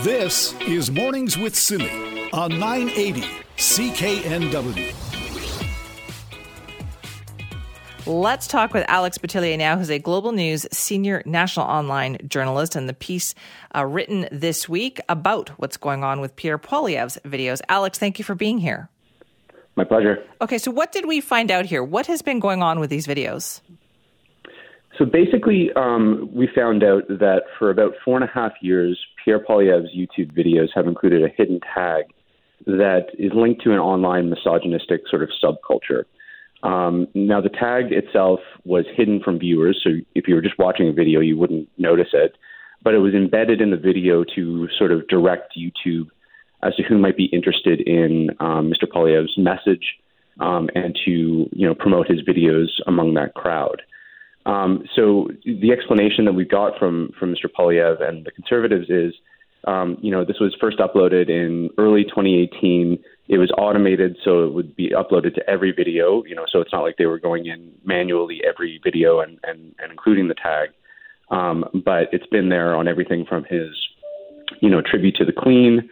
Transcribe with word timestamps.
This 0.00 0.52
is 0.62 0.90
Mornings 0.90 1.38
with 1.38 1.54
Simi 1.54 2.28
on 2.32 2.58
980 2.58 3.22
CKNW. 3.56 4.92
Let's 8.04 8.48
talk 8.48 8.74
with 8.74 8.84
Alex 8.88 9.16
Boutillier 9.18 9.56
now, 9.56 9.78
who's 9.78 9.90
a 9.90 10.00
Global 10.00 10.32
News 10.32 10.66
senior 10.72 11.22
national 11.24 11.66
online 11.66 12.18
journalist, 12.26 12.74
and 12.74 12.88
the 12.88 12.94
piece 12.94 13.36
uh, 13.76 13.86
written 13.86 14.26
this 14.32 14.68
week 14.68 15.00
about 15.08 15.50
what's 15.50 15.76
going 15.76 16.02
on 16.02 16.20
with 16.20 16.34
Pierre 16.34 16.58
Poilievre's 16.58 17.18
videos. 17.24 17.60
Alex, 17.68 17.96
thank 17.96 18.18
you 18.18 18.24
for 18.24 18.34
being 18.34 18.58
here. 18.58 18.88
My 19.76 19.84
pleasure. 19.84 20.18
Okay, 20.40 20.58
so 20.58 20.72
what 20.72 20.90
did 20.90 21.06
we 21.06 21.20
find 21.20 21.52
out 21.52 21.66
here? 21.66 21.84
What 21.84 22.08
has 22.08 22.22
been 22.22 22.40
going 22.40 22.60
on 22.60 22.80
with 22.80 22.90
these 22.90 23.06
videos? 23.06 23.60
So 24.98 25.06
basically, 25.06 25.70
um, 25.74 26.28
we 26.32 26.48
found 26.54 26.84
out 26.84 27.06
that 27.08 27.42
for 27.58 27.70
about 27.70 27.92
four 28.04 28.16
and 28.16 28.24
a 28.24 28.32
half 28.32 28.52
years, 28.60 28.98
Pierre 29.24 29.40
Poilievre's 29.40 29.94
YouTube 29.96 30.32
videos 30.32 30.68
have 30.74 30.86
included 30.86 31.24
a 31.24 31.28
hidden 31.28 31.60
tag 31.74 32.04
that 32.66 33.06
is 33.18 33.32
linked 33.34 33.62
to 33.62 33.72
an 33.72 33.78
online 33.78 34.30
misogynistic 34.30 35.02
sort 35.08 35.22
of 35.22 35.30
subculture. 35.42 36.04
Um, 36.62 37.08
now, 37.14 37.40
the 37.40 37.48
tag 37.48 37.92
itself 37.92 38.40
was 38.64 38.84
hidden 38.94 39.20
from 39.20 39.38
viewers, 39.38 39.80
so 39.82 39.90
if 40.14 40.28
you 40.28 40.34
were 40.34 40.42
just 40.42 40.58
watching 40.58 40.88
a 40.88 40.92
video, 40.92 41.20
you 41.20 41.36
wouldn't 41.36 41.68
notice 41.76 42.10
it. 42.12 42.36
But 42.84 42.94
it 42.94 42.98
was 42.98 43.14
embedded 43.14 43.60
in 43.60 43.70
the 43.70 43.76
video 43.76 44.24
to 44.36 44.68
sort 44.78 44.92
of 44.92 45.06
direct 45.08 45.56
YouTube 45.56 46.08
as 46.62 46.74
to 46.76 46.82
who 46.82 46.98
might 46.98 47.16
be 47.16 47.26
interested 47.26 47.80
in 47.80 48.30
um, 48.40 48.72
Mr. 48.72 48.88
Poilievre's 48.88 49.36
message 49.36 49.98
um, 50.40 50.70
and 50.74 50.98
to 51.04 51.48
you 51.52 51.66
know 51.66 51.74
promote 51.74 52.08
his 52.08 52.22
videos 52.22 52.68
among 52.86 53.14
that 53.14 53.34
crowd. 53.34 53.82
Um, 54.44 54.84
so 54.96 55.28
the 55.44 55.70
explanation 55.70 56.24
that 56.24 56.32
we 56.32 56.44
got 56.44 56.78
from 56.78 57.10
from 57.18 57.32
Mr. 57.32 57.46
Poilievre 57.46 58.08
and 58.08 58.26
the 58.26 58.30
conservatives 58.30 58.90
is, 58.90 59.14
um, 59.66 59.98
you 60.00 60.10
know, 60.10 60.24
this 60.24 60.40
was 60.40 60.56
first 60.60 60.78
uploaded 60.78 61.28
in 61.28 61.70
early 61.78 62.04
2018 62.04 62.98
it 63.28 63.38
was 63.38 63.50
automated, 63.56 64.18
so 64.24 64.44
it 64.44 64.52
would 64.52 64.74
be 64.74 64.90
uploaded 64.90 65.34
to 65.36 65.48
every 65.48 65.72
video. 65.72 66.22
You 66.24 66.34
know, 66.34 66.44
so 66.50 66.60
it's 66.60 66.72
not 66.72 66.82
like 66.82 66.96
they 66.98 67.06
were 67.06 67.18
going 67.18 67.46
in 67.46 67.72
manually 67.84 68.42
every 68.46 68.80
video 68.84 69.20
and 69.20 69.38
and, 69.44 69.74
and 69.78 69.90
including 69.90 70.28
the 70.28 70.34
tag. 70.34 70.70
Um, 71.30 71.64
but 71.84 72.08
it's 72.12 72.26
been 72.26 72.50
there 72.50 72.74
on 72.74 72.88
everything 72.88 73.24
from 73.26 73.44
his, 73.44 73.70
you 74.60 74.68
know, 74.68 74.82
tribute 74.82 75.16
to 75.16 75.24
the 75.24 75.32
Queen, 75.32 75.88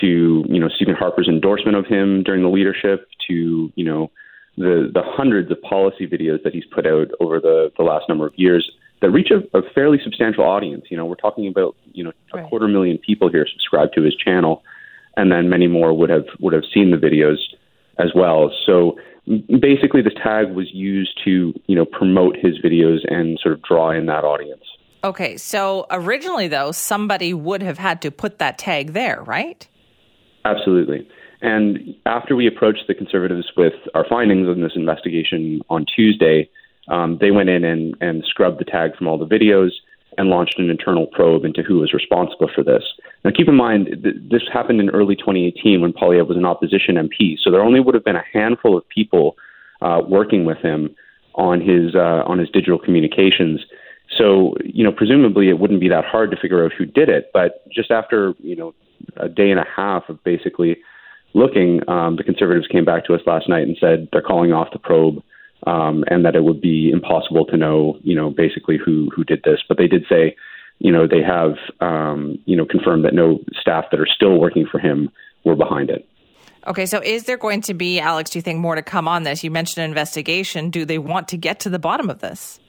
to 0.00 0.44
you 0.48 0.58
know 0.58 0.68
Stephen 0.68 0.96
Harper's 0.96 1.28
endorsement 1.28 1.76
of 1.76 1.86
him 1.86 2.22
during 2.24 2.42
the 2.42 2.48
leadership, 2.48 3.06
to 3.28 3.70
you 3.74 3.84
know 3.84 4.10
the 4.56 4.90
the 4.92 5.02
hundreds 5.04 5.50
of 5.50 5.60
policy 5.62 6.06
videos 6.06 6.42
that 6.42 6.52
he's 6.52 6.64
put 6.74 6.86
out 6.86 7.08
over 7.20 7.40
the 7.40 7.72
the 7.76 7.82
last 7.82 8.08
number 8.08 8.26
of 8.26 8.32
years 8.36 8.70
that 9.00 9.10
reach 9.10 9.30
a, 9.30 9.56
a 9.56 9.62
fairly 9.74 9.98
substantial 10.02 10.44
audience. 10.44 10.84
You 10.90 10.96
know, 10.96 11.06
we're 11.06 11.14
talking 11.14 11.48
about 11.48 11.76
you 11.92 12.04
know 12.04 12.12
a 12.32 12.38
right. 12.38 12.48
quarter 12.48 12.68
million 12.68 12.98
people 12.98 13.30
here 13.30 13.46
subscribed 13.50 13.94
to 13.94 14.02
his 14.02 14.14
channel 14.14 14.62
and 15.16 15.30
then 15.30 15.48
many 15.48 15.66
more 15.66 15.92
would 15.92 16.10
have 16.10 16.26
would 16.40 16.52
have 16.52 16.64
seen 16.72 16.90
the 16.90 16.96
videos 16.96 17.36
as 17.98 18.12
well. 18.14 18.50
So 18.66 18.98
basically, 19.60 20.02
this 20.02 20.14
tag 20.22 20.52
was 20.52 20.72
used 20.72 21.18
to 21.24 21.52
you 21.66 21.76
know 21.76 21.84
promote 21.84 22.36
his 22.36 22.58
videos 22.58 22.98
and 23.08 23.38
sort 23.42 23.54
of 23.54 23.62
draw 23.62 23.90
in 23.90 24.06
that 24.06 24.24
audience. 24.24 24.64
Okay, 25.02 25.36
so 25.36 25.86
originally 25.90 26.48
though, 26.48 26.72
somebody 26.72 27.32
would 27.32 27.62
have 27.62 27.78
had 27.78 28.02
to 28.02 28.10
put 28.10 28.38
that 28.38 28.58
tag 28.58 28.92
there, 28.92 29.22
right? 29.22 29.66
Absolutely. 30.44 31.08
And 31.42 31.94
after 32.06 32.36
we 32.36 32.46
approached 32.46 32.84
the 32.86 32.94
conservatives 32.94 33.50
with 33.56 33.74
our 33.94 34.04
findings 34.08 34.48
on 34.48 34.60
this 34.60 34.72
investigation 34.74 35.62
on 35.70 35.86
Tuesday, 35.86 36.50
um, 36.88 37.18
they 37.20 37.30
went 37.30 37.48
in 37.48 37.64
and, 37.64 37.94
and 38.00 38.24
scrubbed 38.24 38.60
the 38.60 38.64
tag 38.64 38.96
from 38.96 39.08
all 39.08 39.18
the 39.18 39.26
videos 39.26 39.70
and 40.18 40.28
launched 40.28 40.58
an 40.58 40.68
internal 40.68 41.06
probe 41.06 41.44
into 41.44 41.62
who 41.62 41.78
was 41.78 41.92
responsible 41.92 42.50
for 42.54 42.64
this. 42.64 42.82
Now, 43.24 43.30
keep 43.30 43.48
in 43.48 43.54
mind, 43.54 43.86
th- 44.02 44.16
this 44.30 44.42
happened 44.52 44.80
in 44.80 44.90
early 44.90 45.16
2018 45.16 45.80
when 45.80 45.92
Poilievre 45.92 46.26
was 46.26 46.36
an 46.36 46.44
opposition 46.44 46.96
MP, 46.96 47.36
so 47.40 47.50
there 47.50 47.62
only 47.62 47.80
would 47.80 47.94
have 47.94 48.04
been 48.04 48.16
a 48.16 48.24
handful 48.32 48.76
of 48.76 48.88
people 48.88 49.36
uh, 49.80 50.02
working 50.06 50.44
with 50.44 50.58
him 50.58 50.94
on 51.36 51.60
his 51.60 51.94
uh, 51.94 52.22
on 52.26 52.38
his 52.38 52.50
digital 52.50 52.78
communications. 52.78 53.60
So, 54.18 54.54
you 54.64 54.82
know, 54.82 54.92
presumably 54.92 55.48
it 55.48 55.58
wouldn't 55.58 55.80
be 55.80 55.88
that 55.88 56.04
hard 56.04 56.32
to 56.32 56.36
figure 56.36 56.64
out 56.64 56.72
who 56.76 56.84
did 56.84 57.08
it. 57.08 57.30
But 57.32 57.68
just 57.70 57.90
after 57.90 58.34
you 58.40 58.56
know 58.56 58.74
a 59.16 59.28
day 59.28 59.50
and 59.50 59.60
a 59.60 59.66
half 59.76 60.08
of 60.08 60.22
basically 60.24 60.76
looking, 61.34 61.80
um, 61.88 62.16
the 62.16 62.24
Conservatives 62.24 62.66
came 62.66 62.84
back 62.84 63.04
to 63.06 63.14
us 63.14 63.20
last 63.26 63.48
night 63.48 63.62
and 63.62 63.76
said 63.80 64.08
they're 64.12 64.22
calling 64.22 64.52
off 64.52 64.68
the 64.72 64.78
probe 64.78 65.22
um, 65.66 66.04
and 66.08 66.24
that 66.24 66.34
it 66.34 66.44
would 66.44 66.60
be 66.60 66.90
impossible 66.90 67.44
to 67.46 67.56
know, 67.56 67.98
you 68.02 68.14
know, 68.14 68.30
basically 68.30 68.78
who 68.78 69.10
who 69.14 69.24
did 69.24 69.42
this. 69.44 69.60
But 69.68 69.78
they 69.78 69.86
did 69.86 70.04
say, 70.08 70.36
you 70.78 70.90
know, 70.90 71.06
they 71.06 71.22
have, 71.22 71.56
um, 71.80 72.38
you 72.46 72.56
know, 72.56 72.64
confirmed 72.64 73.04
that 73.04 73.14
no 73.14 73.40
staff 73.60 73.86
that 73.90 74.00
are 74.00 74.06
still 74.06 74.38
working 74.38 74.66
for 74.70 74.78
him 74.78 75.10
were 75.44 75.56
behind 75.56 75.90
it. 75.90 76.06
Okay, 76.66 76.84
so 76.84 77.00
is 77.00 77.24
there 77.24 77.38
going 77.38 77.62
to 77.62 77.74
be, 77.74 78.00
Alex? 78.00 78.30
Do 78.30 78.38
you 78.38 78.42
think 78.42 78.58
more 78.58 78.74
to 78.74 78.82
come 78.82 79.08
on 79.08 79.22
this? 79.22 79.42
You 79.42 79.50
mentioned 79.50 79.82
an 79.82 79.90
investigation. 79.90 80.70
Do 80.70 80.84
they 80.84 80.98
want 80.98 81.28
to 81.28 81.38
get 81.38 81.60
to 81.60 81.70
the 81.70 81.78
bottom 81.78 82.10
of 82.10 82.20
this? 82.20 82.60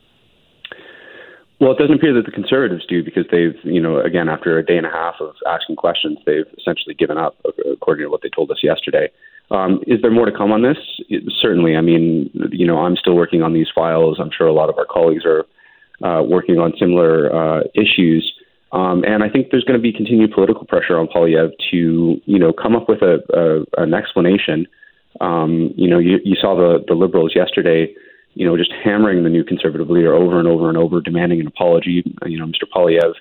Well, 1.62 1.74
it 1.74 1.78
doesn't 1.78 1.94
appear 1.94 2.14
that 2.16 2.26
the 2.26 2.32
conservatives 2.32 2.88
do 2.88 3.04
because 3.04 3.26
they've, 3.32 3.54
you 3.64 3.80
know, 3.80 4.02
again, 4.02 4.30
after 4.30 4.58
a 4.58 4.66
day 4.66 4.78
and 4.78 4.88
a 4.88 4.90
half 4.90 5.14
of 5.20 5.36
asking 5.48 5.76
questions, 5.76 6.18
they've 6.26 6.48
essentially 6.58 6.96
given 6.96 7.20
up, 7.20 7.38
according 7.72 8.04
to 8.04 8.10
what 8.10 8.24
they 8.24 8.30
told 8.30 8.50
us 8.50 8.58
yesterday. 8.64 9.12
Um, 9.52 9.84
is 9.86 10.02
there 10.02 10.10
more 10.10 10.26
to 10.26 10.32
come 10.36 10.52
on 10.52 10.64
this? 10.64 10.80
It, 11.08 11.22
certainly. 11.40 11.76
I 11.76 11.82
mean, 11.82 12.32
you 12.52 12.66
know, 12.66 12.80
I'm 12.80 12.96
still 12.96 13.16
working 13.16 13.44
on 13.44 13.54
these 13.54 13.68
files. 13.76 14.18
I'm 14.20 14.32
sure 14.36 14.48
a 14.48 14.54
lot 14.54 14.70
of 14.70 14.78
our 14.80 14.88
colleagues 14.90 15.24
are 15.24 15.46
uh, 16.04 16.24
working 16.24 16.58
on 16.58 16.74
similar 16.80 17.30
uh, 17.32 17.62
issues. 17.76 18.34
Um, 18.72 19.04
and 19.04 19.24
I 19.24 19.30
think 19.30 19.52
there's 19.52 19.66
going 19.66 19.78
to 19.78 19.84
be 19.84 19.94
continued 19.94 20.32
political 20.32 20.66
pressure 20.66 20.98
on 20.98 21.08
Poilievre 21.08 21.52
to, 21.70 22.22
you 22.26 22.40
know, 22.40 22.54
come 22.54 22.76
up 22.76 22.90
with 22.90 23.04
a, 23.04 23.20
a 23.78 23.84
an 23.84 23.94
explanation. 23.94 24.66
Um, 25.20 25.74
you 25.76 25.88
know, 25.88 26.00
you, 26.00 26.18
you 26.24 26.36
saw 26.42 26.56
the 26.56 26.84
the 26.88 26.96
Liberals 26.96 27.34
yesterday, 27.36 27.94
you 28.34 28.46
know, 28.46 28.58
just 28.58 28.72
hammering 28.84 29.24
the 29.24 29.30
new 29.30 29.44
Conservative 29.44 29.90
leader 29.90 30.14
over 30.14 30.40
and 30.40 30.47
over 30.47 30.69
and 30.69 30.78
over, 30.78 31.02
demanding 31.02 31.40
an 31.40 31.47
apology. 31.47 32.03
You 32.25 32.38
know, 32.38 32.46
Mr. 32.46 32.64
Poilievre 32.74 33.14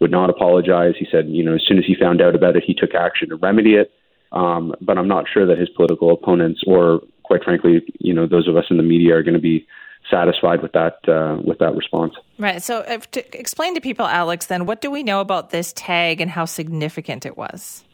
would 0.00 0.10
not 0.10 0.30
apologize. 0.30 0.94
He 0.98 1.06
said, 1.10 1.28
you 1.28 1.44
know, 1.44 1.54
as 1.54 1.62
soon 1.66 1.78
as 1.78 1.84
he 1.86 1.94
found 1.98 2.20
out 2.20 2.34
about 2.34 2.56
it, 2.56 2.64
he 2.66 2.74
took 2.74 2.94
action 2.94 3.28
to 3.30 3.36
remedy 3.36 3.74
it. 3.74 3.92
Um, 4.32 4.74
but 4.80 4.98
I'm 4.98 5.08
not 5.08 5.26
sure 5.32 5.46
that 5.46 5.58
his 5.58 5.68
political 5.70 6.12
opponents, 6.12 6.62
or 6.66 7.00
quite 7.22 7.44
frankly, 7.44 7.82
you 8.00 8.12
know, 8.12 8.26
those 8.26 8.48
of 8.48 8.56
us 8.56 8.64
in 8.70 8.76
the 8.76 8.82
media, 8.82 9.14
are 9.16 9.22
going 9.22 9.34
to 9.34 9.40
be 9.40 9.66
satisfied 10.10 10.62
with 10.62 10.72
that 10.72 10.98
uh, 11.08 11.40
with 11.42 11.58
that 11.58 11.74
response. 11.74 12.14
Right. 12.38 12.62
So, 12.62 12.82
to 12.82 13.38
explain 13.38 13.74
to 13.74 13.80
people, 13.80 14.06
Alex, 14.06 14.46
then 14.46 14.66
what 14.66 14.80
do 14.80 14.90
we 14.90 15.02
know 15.02 15.20
about 15.20 15.50
this 15.50 15.72
tag 15.72 16.20
and 16.20 16.30
how 16.30 16.44
significant 16.44 17.24
it 17.24 17.36
was? 17.36 17.84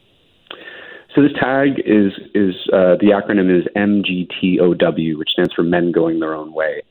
So 1.14 1.22
this 1.22 1.32
tag 1.38 1.80
is 1.84 2.12
is 2.34 2.54
uh, 2.72 2.96
the 3.00 3.12
acronym 3.12 3.50
is 3.50 3.66
MGTOW, 3.76 5.18
which 5.18 5.30
stands 5.30 5.52
for 5.52 5.62
Men 5.62 5.92
Going 5.92 6.20
Their 6.20 6.34
Own 6.34 6.52
Way. 6.52 6.82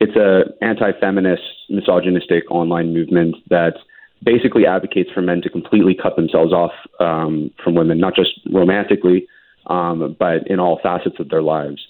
It's 0.00 0.16
a 0.16 0.42
anti-feminist, 0.64 1.42
misogynistic 1.70 2.50
online 2.50 2.92
movement 2.92 3.36
that 3.48 3.74
basically 4.22 4.66
advocates 4.66 5.10
for 5.12 5.22
men 5.22 5.42
to 5.42 5.50
completely 5.50 5.94
cut 5.94 6.16
themselves 6.16 6.52
off 6.52 6.72
um, 7.00 7.50
from 7.62 7.74
women, 7.74 7.98
not 7.98 8.14
just 8.14 8.30
romantically, 8.52 9.26
um, 9.66 10.16
but 10.18 10.46
in 10.46 10.58
all 10.58 10.80
facets 10.82 11.16
of 11.18 11.28
their 11.28 11.42
lives. 11.42 11.86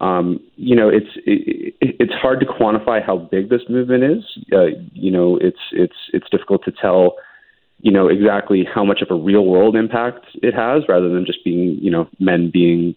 Um, 0.00 0.40
you 0.56 0.76
know, 0.76 0.88
it's 0.88 1.10
it, 1.26 1.74
it's 1.80 2.12
hard 2.12 2.40
to 2.40 2.46
quantify 2.46 3.04
how 3.04 3.16
big 3.16 3.48
this 3.48 3.62
movement 3.68 4.04
is. 4.04 4.24
Uh, 4.52 4.66
you 4.92 5.10
know, 5.10 5.36
it's 5.36 5.58
it's 5.72 5.96
it's 6.12 6.28
difficult 6.30 6.64
to 6.64 6.72
tell. 6.72 7.16
You 7.80 7.92
know 7.92 8.08
exactly 8.08 8.64
how 8.64 8.84
much 8.84 9.02
of 9.02 9.10
a 9.10 9.14
real 9.14 9.44
world 9.44 9.76
impact 9.76 10.26
it 10.42 10.54
has, 10.54 10.82
rather 10.88 11.08
than 11.08 11.24
just 11.24 11.44
being 11.44 11.78
you 11.80 11.90
know 11.90 12.08
men 12.18 12.50
being 12.52 12.94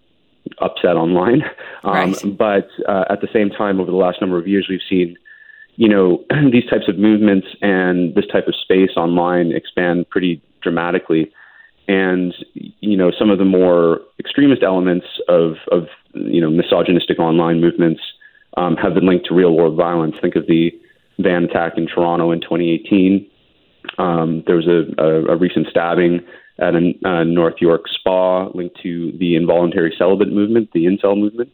upset 0.59 0.95
online. 0.95 1.43
Um, 1.83 2.13
right. 2.13 2.37
But 2.37 2.67
uh, 2.87 3.05
at 3.09 3.21
the 3.21 3.27
same 3.33 3.49
time, 3.49 3.79
over 3.79 3.89
the 3.89 3.97
last 3.97 4.21
number 4.21 4.37
of 4.37 4.47
years, 4.47 4.67
we've 4.69 4.85
seen 4.87 5.17
you 5.75 5.89
know, 5.89 6.23
these 6.51 6.65
types 6.69 6.87
of 6.87 6.97
movements 6.97 7.47
and 7.61 8.13
this 8.15 8.25
type 8.31 8.47
of 8.47 8.55
space 8.55 8.91
online 8.95 9.51
expand 9.51 10.09
pretty 10.09 10.41
dramatically. 10.61 11.31
And, 11.87 12.33
you 12.53 12.95
know, 12.95 13.11
some 13.17 13.29
of 13.29 13.39
the 13.39 13.45
more 13.45 14.01
extremist 14.19 14.63
elements 14.63 15.07
of, 15.27 15.55
of 15.71 15.87
you 16.13 16.39
know, 16.39 16.49
misogynistic 16.49 17.19
online 17.19 17.59
movements 17.59 18.01
um, 18.57 18.75
have 18.75 18.93
been 18.93 19.07
linked 19.07 19.25
to 19.27 19.33
real 19.33 19.55
world 19.55 19.75
violence. 19.75 20.15
Think 20.21 20.35
of 20.35 20.45
the 20.47 20.71
van 21.19 21.45
attack 21.45 21.73
in 21.77 21.87
Toronto 21.87 22.31
in 22.31 22.41
2018. 22.41 23.27
Um, 23.97 24.43
there 24.47 24.55
was 24.55 24.67
a, 24.67 25.01
a, 25.01 25.33
a 25.33 25.35
recent 25.35 25.67
stabbing 25.69 26.21
at 26.59 26.75
a, 26.75 26.93
a 27.03 27.25
North 27.25 27.55
York 27.59 27.87
spa 27.87 28.47
linked 28.53 28.81
to 28.83 29.11
the 29.17 29.35
involuntary 29.35 29.93
celibate 29.97 30.31
movement, 30.31 30.69
the 30.73 30.85
incel 30.85 31.17
movement. 31.17 31.49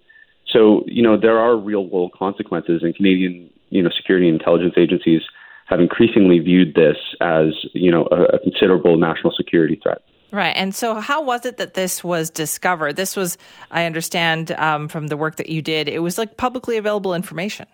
So, 0.47 0.83
you 0.85 1.01
know, 1.01 1.17
there 1.17 1.39
are 1.39 1.57
real 1.57 1.87
world 1.87 2.13
consequences, 2.17 2.81
and 2.83 2.95
Canadian 2.95 3.49
you 3.69 3.81
know, 3.81 3.89
security 3.95 4.29
and 4.29 4.39
intelligence 4.39 4.75
agencies 4.77 5.21
have 5.65 5.79
increasingly 5.79 6.39
viewed 6.39 6.75
this 6.75 6.97
as, 7.19 7.47
you 7.73 7.91
know, 7.91 8.07
a, 8.11 8.35
a 8.35 8.39
considerable 8.39 8.97
national 8.97 9.33
security 9.35 9.77
threat. 9.81 10.01
Right. 10.31 10.53
And 10.55 10.75
so, 10.75 10.95
how 10.95 11.21
was 11.21 11.45
it 11.45 11.57
that 11.57 11.73
this 11.73 12.03
was 12.03 12.29
discovered? 12.29 12.95
This 12.95 13.15
was, 13.15 13.37
I 13.71 13.85
understand 13.85 14.51
um, 14.53 14.87
from 14.87 15.07
the 15.07 15.17
work 15.17 15.37
that 15.37 15.49
you 15.49 15.61
did, 15.61 15.87
it 15.87 15.99
was 15.99 16.17
like 16.17 16.37
publicly 16.37 16.77
available 16.77 17.13
information. 17.13 17.65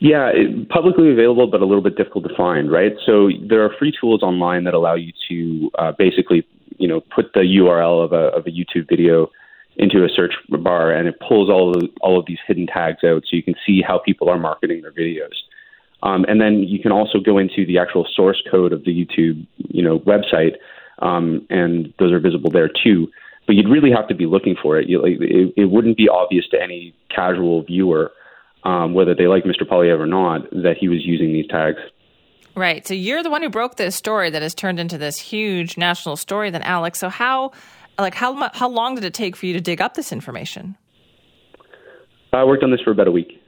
Yeah, 0.00 0.30
it, 0.32 0.68
publicly 0.68 1.10
available, 1.10 1.48
but 1.48 1.60
a 1.60 1.66
little 1.66 1.82
bit 1.82 1.96
difficult 1.96 2.28
to 2.28 2.34
find, 2.36 2.70
right? 2.70 2.92
So 3.04 3.30
there 3.48 3.64
are 3.64 3.70
free 3.78 3.92
tools 4.00 4.22
online 4.22 4.64
that 4.64 4.74
allow 4.74 4.94
you 4.94 5.12
to 5.28 5.70
uh, 5.78 5.92
basically, 5.98 6.46
you 6.78 6.86
know, 6.86 7.00
put 7.00 7.32
the 7.34 7.40
URL 7.40 8.04
of 8.04 8.12
a 8.12 8.36
of 8.36 8.46
a 8.46 8.50
YouTube 8.50 8.88
video 8.88 9.30
into 9.76 10.04
a 10.04 10.08
search 10.08 10.34
bar, 10.48 10.92
and 10.92 11.08
it 11.08 11.18
pulls 11.20 11.50
all 11.50 11.76
of 11.76 11.82
all 12.00 12.18
of 12.18 12.26
these 12.26 12.38
hidden 12.46 12.66
tags 12.66 13.02
out, 13.04 13.22
so 13.22 13.36
you 13.36 13.42
can 13.42 13.54
see 13.66 13.82
how 13.82 13.98
people 13.98 14.28
are 14.28 14.38
marketing 14.38 14.82
their 14.82 14.92
videos. 14.92 15.34
Um, 16.04 16.24
and 16.28 16.40
then 16.40 16.60
you 16.62 16.78
can 16.78 16.92
also 16.92 17.18
go 17.18 17.38
into 17.38 17.66
the 17.66 17.78
actual 17.78 18.06
source 18.14 18.40
code 18.48 18.72
of 18.72 18.84
the 18.84 18.92
YouTube, 18.92 19.44
you 19.56 19.82
know, 19.82 19.98
website, 20.00 20.54
um, 21.00 21.44
and 21.50 21.92
those 21.98 22.12
are 22.12 22.20
visible 22.20 22.50
there 22.52 22.68
too. 22.68 23.08
But 23.48 23.56
you'd 23.56 23.68
really 23.68 23.90
have 23.90 24.06
to 24.08 24.14
be 24.14 24.26
looking 24.26 24.54
for 24.60 24.78
it. 24.78 24.88
You, 24.88 25.04
it. 25.04 25.54
It 25.56 25.64
wouldn't 25.64 25.96
be 25.96 26.08
obvious 26.08 26.46
to 26.50 26.62
any 26.62 26.94
casual 27.08 27.64
viewer 27.64 28.12
um, 28.64 28.94
whether 28.94 29.14
they 29.14 29.26
like 29.26 29.44
Mr. 29.44 29.62
Poilievre 29.62 30.00
or 30.00 30.06
not, 30.06 30.50
that 30.50 30.76
he 30.78 30.88
was 30.88 31.04
using 31.04 31.32
these 31.32 31.46
tags. 31.48 31.78
Right. 32.54 32.86
So 32.86 32.94
you're 32.94 33.22
the 33.22 33.30
one 33.30 33.42
who 33.42 33.50
broke 33.50 33.76
this 33.76 33.94
story 33.94 34.30
that 34.30 34.42
has 34.42 34.54
turned 34.54 34.80
into 34.80 34.98
this 34.98 35.18
huge 35.18 35.76
national 35.76 36.16
story. 36.16 36.50
Then, 36.50 36.62
Alex. 36.62 36.98
So 36.98 37.08
how, 37.08 37.52
like, 37.98 38.14
how 38.14 38.50
how 38.52 38.68
long 38.68 38.96
did 38.96 39.04
it 39.04 39.14
take 39.14 39.36
for 39.36 39.46
you 39.46 39.52
to 39.52 39.60
dig 39.60 39.80
up 39.80 39.94
this 39.94 40.12
information? 40.12 40.76
I 42.32 42.44
worked 42.44 42.62
on 42.62 42.70
this 42.70 42.80
for 42.80 42.90
about 42.90 43.08
a 43.08 43.12
week. 43.12 43.40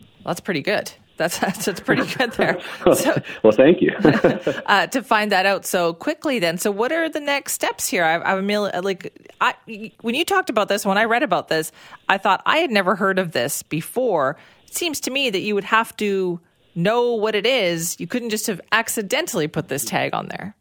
Well, 0.00 0.32
that's 0.32 0.40
pretty 0.40 0.62
good. 0.62 0.92
That's 1.16 1.38
that's, 1.40 1.64
that's 1.64 1.80
pretty 1.80 2.06
good 2.14 2.32
there. 2.32 2.60
So, 2.94 3.16
well, 3.42 3.52
thank 3.52 3.80
you. 3.80 3.92
uh, 4.66 4.86
to 4.88 5.02
find 5.02 5.32
that 5.32 5.46
out 5.46 5.64
so 5.64 5.94
quickly, 5.94 6.38
then. 6.38 6.58
So, 6.58 6.70
what 6.70 6.92
are 6.92 7.08
the 7.08 7.20
next 7.20 7.52
steps 7.52 7.88
here? 7.88 8.04
I, 8.04 8.20
I'm 8.20 8.46
like, 8.46 9.28
I 9.40 9.54
when 10.00 10.14
you 10.14 10.24
talked 10.24 10.50
about 10.50 10.68
this, 10.68 10.84
when 10.84 10.98
I 10.98 11.04
read 11.04 11.22
about 11.22 11.48
this, 11.48 11.72
I 12.08 12.18
thought 12.18 12.42
I 12.46 12.58
had 12.58 12.70
never 12.70 12.94
heard 12.94 13.18
of 13.18 13.32
this 13.32 13.62
before. 13.62 14.36
It 14.66 14.74
seems 14.74 15.00
to 15.00 15.10
me 15.10 15.30
that 15.30 15.40
you 15.40 15.54
would 15.54 15.64
have 15.64 15.96
to 15.98 16.40
know 16.74 17.14
what 17.14 17.34
it 17.34 17.46
is. 17.46 17.98
You 17.98 18.06
couldn't 18.06 18.30
just 18.30 18.46
have 18.46 18.60
accidentally 18.72 19.48
put 19.48 19.68
this 19.68 19.84
tag 19.84 20.14
on 20.14 20.28
there. 20.28 20.54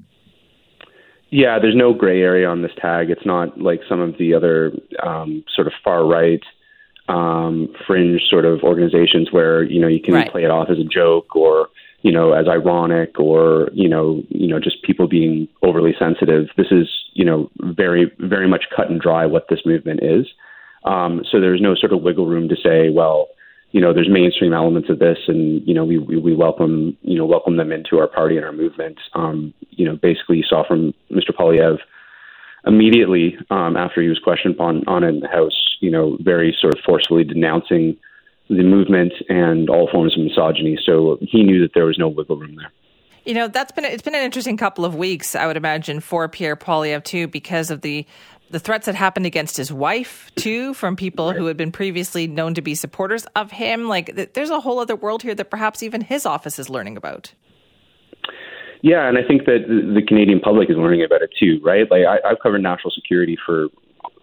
Yeah, 1.29 1.57
there's 1.59 1.75
no 1.75 1.93
gray 1.93 2.21
area 2.21 2.47
on 2.47 2.61
this 2.61 2.71
tag. 2.79 3.09
It's 3.09 3.25
not 3.25 3.59
like 3.59 3.81
some 3.89 3.99
of 3.99 4.17
the 4.19 4.35
other 4.35 4.71
um, 5.01 5.43
sort 5.55 5.65
of 5.67 5.73
far 5.83 6.05
right 6.05 6.43
um, 7.09 7.73
fringe 7.85 8.21
sort 8.29 8.45
of 8.45 8.63
organizations 8.63 9.31
where 9.31 9.63
you 9.63 9.79
know 9.79 9.87
you 9.87 10.01
can 10.01 10.13
right. 10.13 10.31
play 10.31 10.43
it 10.43 10.51
off 10.51 10.69
as 10.69 10.79
a 10.79 10.83
joke 10.83 11.35
or 11.35 11.69
you 12.01 12.11
know 12.11 12.33
as 12.33 12.47
ironic 12.47 13.19
or 13.19 13.69
you 13.73 13.89
know 13.89 14.23
you 14.29 14.47
know 14.47 14.59
just 14.59 14.83
people 14.83 15.07
being 15.07 15.47
overly 15.61 15.93
sensitive. 15.97 16.47
This 16.57 16.71
is 16.71 16.87
you 17.13 17.25
know 17.25 17.49
very 17.59 18.11
very 18.19 18.47
much 18.47 18.65
cut 18.75 18.89
and 18.89 19.01
dry 19.01 19.25
what 19.25 19.47
this 19.49 19.59
movement 19.65 20.01
is. 20.03 20.27
Um, 20.85 21.23
so 21.29 21.39
there's 21.39 21.61
no 21.61 21.75
sort 21.75 21.93
of 21.93 22.01
wiggle 22.01 22.27
room 22.27 22.49
to 22.49 22.55
say, 22.55 22.89
well, 22.89 23.29
you 23.71 23.79
know, 23.81 23.93
there's 23.93 24.09
mainstream 24.09 24.53
elements 24.53 24.89
of 24.89 24.99
this, 24.99 25.17
and 25.27 25.67
you 25.67 25.73
know, 25.73 25.83
we 25.83 25.97
we, 25.97 26.17
we 26.17 26.35
welcome 26.35 26.95
you 27.01 27.17
know 27.17 27.25
welcome 27.25 27.57
them 27.57 27.71
into 27.71 27.97
our 27.99 28.07
party 28.07 28.37
and 28.37 28.45
our 28.45 28.53
movement. 28.53 28.99
Um, 29.13 29.53
you 29.71 29.85
know, 29.85 29.95
basically, 29.95 30.37
you 30.37 30.43
saw 30.43 30.65
from 30.65 30.93
Mr. 31.11 31.31
Poilievre 31.37 31.79
immediately 32.65 33.37
um, 33.49 33.75
after 33.77 34.01
he 34.01 34.07
was 34.07 34.19
questioned 34.19 34.55
on 34.59 34.83
on 34.87 35.03
in 35.03 35.19
the 35.19 35.27
House, 35.27 35.77
you 35.79 35.91
know, 35.91 36.17
very 36.21 36.55
sort 36.59 36.73
of 36.75 36.81
forcefully 36.85 37.23
denouncing 37.23 37.97
the 38.49 38.63
movement 38.63 39.13
and 39.29 39.69
all 39.69 39.89
forms 39.91 40.17
of 40.17 40.23
misogyny. 40.23 40.77
So 40.85 41.17
he 41.21 41.43
knew 41.43 41.61
that 41.61 41.73
there 41.73 41.85
was 41.85 41.97
no 41.97 42.07
wiggle 42.07 42.37
room 42.37 42.55
there. 42.55 42.71
You 43.25 43.33
know, 43.33 43.47
that's 43.47 43.71
been 43.71 43.85
it's 43.85 44.01
been 44.01 44.15
an 44.15 44.23
interesting 44.23 44.57
couple 44.57 44.83
of 44.83 44.95
weeks, 44.95 45.35
I 45.35 45.47
would 45.47 45.57
imagine, 45.57 45.99
for 46.01 46.27
Pierre 46.27 46.57
Poilievre 46.57 47.03
too, 47.03 47.27
because 47.27 47.71
of 47.71 47.81
the 47.81 48.05
the 48.49 48.59
threats 48.59 48.85
that 48.85 48.95
happened 48.95 49.25
against 49.25 49.57
his 49.57 49.73
wife 49.73 50.29
too 50.35 50.73
from 50.75 50.95
people 50.95 51.29
right. 51.29 51.37
who 51.37 51.47
had 51.47 51.57
been 51.57 51.71
previously 51.71 52.27
known 52.27 52.53
to 52.53 52.61
be 52.61 52.75
supporters 52.75 53.25
of 53.35 53.51
him. 53.51 53.87
Like, 53.87 54.33
there's 54.33 54.51
a 54.51 54.59
whole 54.59 54.77
other 54.77 54.95
world 54.95 55.23
here 55.23 55.33
that 55.33 55.49
perhaps 55.49 55.81
even 55.81 56.01
his 56.01 56.25
office 56.25 56.59
is 56.59 56.69
learning 56.69 56.95
about. 56.95 57.33
Yeah, 58.83 59.07
and 59.07 59.17
I 59.17 59.23
think 59.25 59.45
that 59.45 59.63
the 59.67 60.01
Canadian 60.05 60.41
public 60.41 60.69
is 60.69 60.75
learning 60.75 61.03
about 61.03 61.21
it 61.21 61.29
too, 61.39 61.57
right? 61.63 61.89
Like 61.89 62.01
I, 62.05 62.29
I've 62.29 62.39
covered 62.43 62.61
national 62.61 62.91
security 62.91 63.37
for 63.45 63.67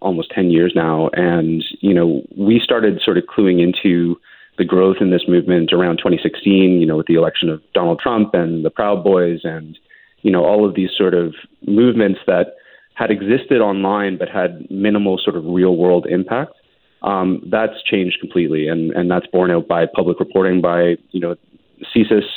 almost 0.01 0.29
10 0.35 0.51
years 0.51 0.73
now, 0.75 1.09
and 1.13 1.63
you 1.79 1.95
know 1.95 2.21
we 2.37 2.61
started 2.63 3.01
sort 3.03 3.17
of 3.17 3.23
cluing 3.23 3.59
into 3.59 4.19
the 4.59 4.63
growth 4.63 4.97
in 5.01 5.09
this 5.09 5.23
movement 5.27 5.73
around 5.73 5.97
2016. 5.97 6.79
You 6.79 6.85
know, 6.85 6.95
with 6.95 7.07
the 7.07 7.15
election 7.15 7.49
of 7.49 7.59
Donald 7.73 7.99
Trump 7.99 8.35
and 8.35 8.63
the 8.63 8.69
Proud 8.69 9.03
Boys, 9.03 9.39
and 9.43 9.79
you 10.21 10.31
know 10.31 10.45
all 10.45 10.63
of 10.63 10.75
these 10.75 10.91
sort 10.95 11.15
of 11.15 11.33
movements 11.65 12.19
that 12.27 12.53
had 12.93 13.09
existed 13.09 13.61
online 13.61 14.19
but 14.19 14.29
had 14.29 14.69
minimal 14.69 15.17
sort 15.17 15.35
of 15.35 15.43
real 15.43 15.75
world 15.75 16.05
impact. 16.07 16.53
Um, 17.01 17.41
that's 17.49 17.81
changed 17.83 18.19
completely, 18.19 18.67
and 18.67 18.91
and 18.91 19.09
that's 19.09 19.25
borne 19.25 19.49
out 19.49 19.67
by 19.67 19.87
public 19.87 20.19
reporting 20.19 20.61
by 20.61 20.97
you 21.09 21.19
know 21.19 21.35
CSIS 21.95 22.29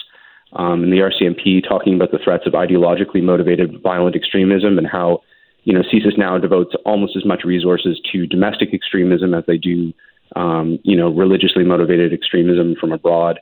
um, 0.54 0.84
and 0.84 0.92
the 0.92 0.98
RCMP 0.98 1.66
talking 1.66 1.94
about 1.94 2.12
the 2.12 2.18
threats 2.22 2.46
of 2.46 2.52
ideologically 2.52 3.22
motivated 3.22 3.80
violent 3.82 4.14
extremism 4.14 4.78
and 4.78 4.86
how, 4.86 5.20
you 5.64 5.72
know, 5.72 5.82
CSIS 5.82 6.16
now 6.16 6.38
devotes 6.38 6.74
almost 6.84 7.16
as 7.16 7.24
much 7.24 7.44
resources 7.44 8.00
to 8.12 8.26
domestic 8.26 8.72
extremism 8.72 9.34
as 9.34 9.44
they 9.46 9.58
do, 9.58 9.92
um, 10.36 10.78
you 10.84 10.96
know, 10.96 11.10
religiously 11.10 11.64
motivated 11.64 12.12
extremism 12.12 12.76
from 12.80 12.92
abroad. 12.92 13.40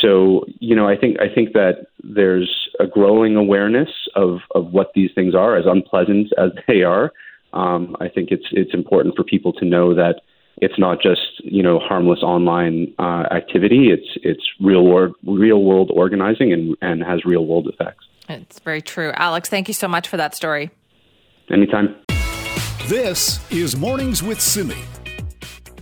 So, 0.00 0.44
you 0.60 0.76
know, 0.76 0.88
I 0.88 0.96
think 0.96 1.18
I 1.20 1.32
think 1.32 1.54
that 1.54 1.86
there's 2.02 2.68
a 2.78 2.86
growing 2.86 3.36
awareness 3.36 3.88
of 4.14 4.38
of 4.54 4.72
what 4.72 4.92
these 4.94 5.10
things 5.14 5.34
are, 5.34 5.56
as 5.56 5.66
unpleasant 5.66 6.32
as 6.38 6.50
they 6.68 6.82
are. 6.82 7.12
Um, 7.52 7.96
I 8.00 8.08
think 8.08 8.30
it's 8.30 8.46
it's 8.52 8.74
important 8.74 9.16
for 9.16 9.24
people 9.24 9.52
to 9.54 9.64
know 9.64 9.94
that 9.94 10.20
it's 10.64 10.78
not 10.78 11.00
just 11.02 11.20
you 11.44 11.62
know 11.62 11.78
harmless 11.78 12.22
online 12.22 12.92
uh, 12.98 13.24
activity. 13.30 13.90
It's 13.90 14.08
it's 14.22 14.42
real 14.60 14.84
world 14.84 15.14
real 15.26 15.62
world 15.62 15.90
organizing 15.92 16.52
and 16.52 16.76
and 16.80 17.02
has 17.02 17.24
real 17.24 17.46
world 17.46 17.68
effects. 17.68 18.04
It's 18.28 18.58
very 18.60 18.80
true, 18.80 19.12
Alex. 19.14 19.48
Thank 19.48 19.68
you 19.68 19.74
so 19.74 19.88
much 19.88 20.08
for 20.08 20.16
that 20.16 20.34
story. 20.34 20.70
Anytime. 21.50 21.94
This 22.86 23.40
is 23.50 23.76
Mornings 23.76 24.22
with 24.22 24.40
Simi. 24.40 24.76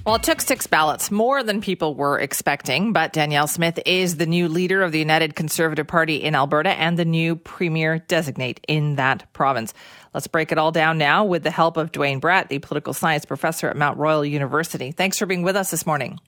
Well, 0.05 0.17
it 0.17 0.25
took 0.25 0.41
six 0.41 0.67
ballots, 0.67 1.13
more 1.13 1.45
than 1.45 1.61
people 1.61 1.95
were 1.95 2.19
expecting, 2.19 2.93
but 2.93 3.13
Danielle 3.13 3.47
Smith 3.47 3.79
is 3.87 4.17
the 4.17 4.27
new 4.27 4.49
leader 4.49 4.83
of 4.83 4.91
the 4.91 4.99
United 4.99 5.37
Conservative 5.37 5.87
Party 5.87 6.17
in 6.17 6.35
Alberta 6.35 6.71
and 6.71 6.99
the 6.99 7.05
new 7.05 7.37
premier 7.37 8.01
designate 8.01 8.59
in 8.67 8.97
that 8.97 9.33
province. 9.33 9.75
Let's 10.15 10.27
break 10.27 10.53
it 10.53 10.59
all 10.59 10.73
down 10.73 10.99
now 10.99 11.25
with 11.25 11.43
the 11.43 11.51
help 11.51 11.77
of 11.77 11.91
Duane 11.91 12.21
Bratt, 12.21 12.49
the 12.49 12.59
political 12.59 12.93
science 12.93 13.25
professor 13.25 13.69
at 13.69 13.77
Mount 13.77 13.99
Royal 13.99 14.25
University. 14.25 14.93
Thanks 14.93 15.19
for 15.19 15.27
being 15.27 15.43
with 15.43 15.57
us 15.57 15.71
this 15.71 15.87
morning. 15.87 16.19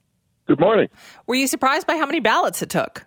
Good 0.47 0.59
morning. 0.59 0.89
Were 1.27 1.35
you 1.35 1.47
surprised 1.47 1.85
by 1.85 1.97
how 1.97 2.05
many 2.05 2.19
ballots 2.19 2.61
it 2.61 2.69
took? 2.69 3.05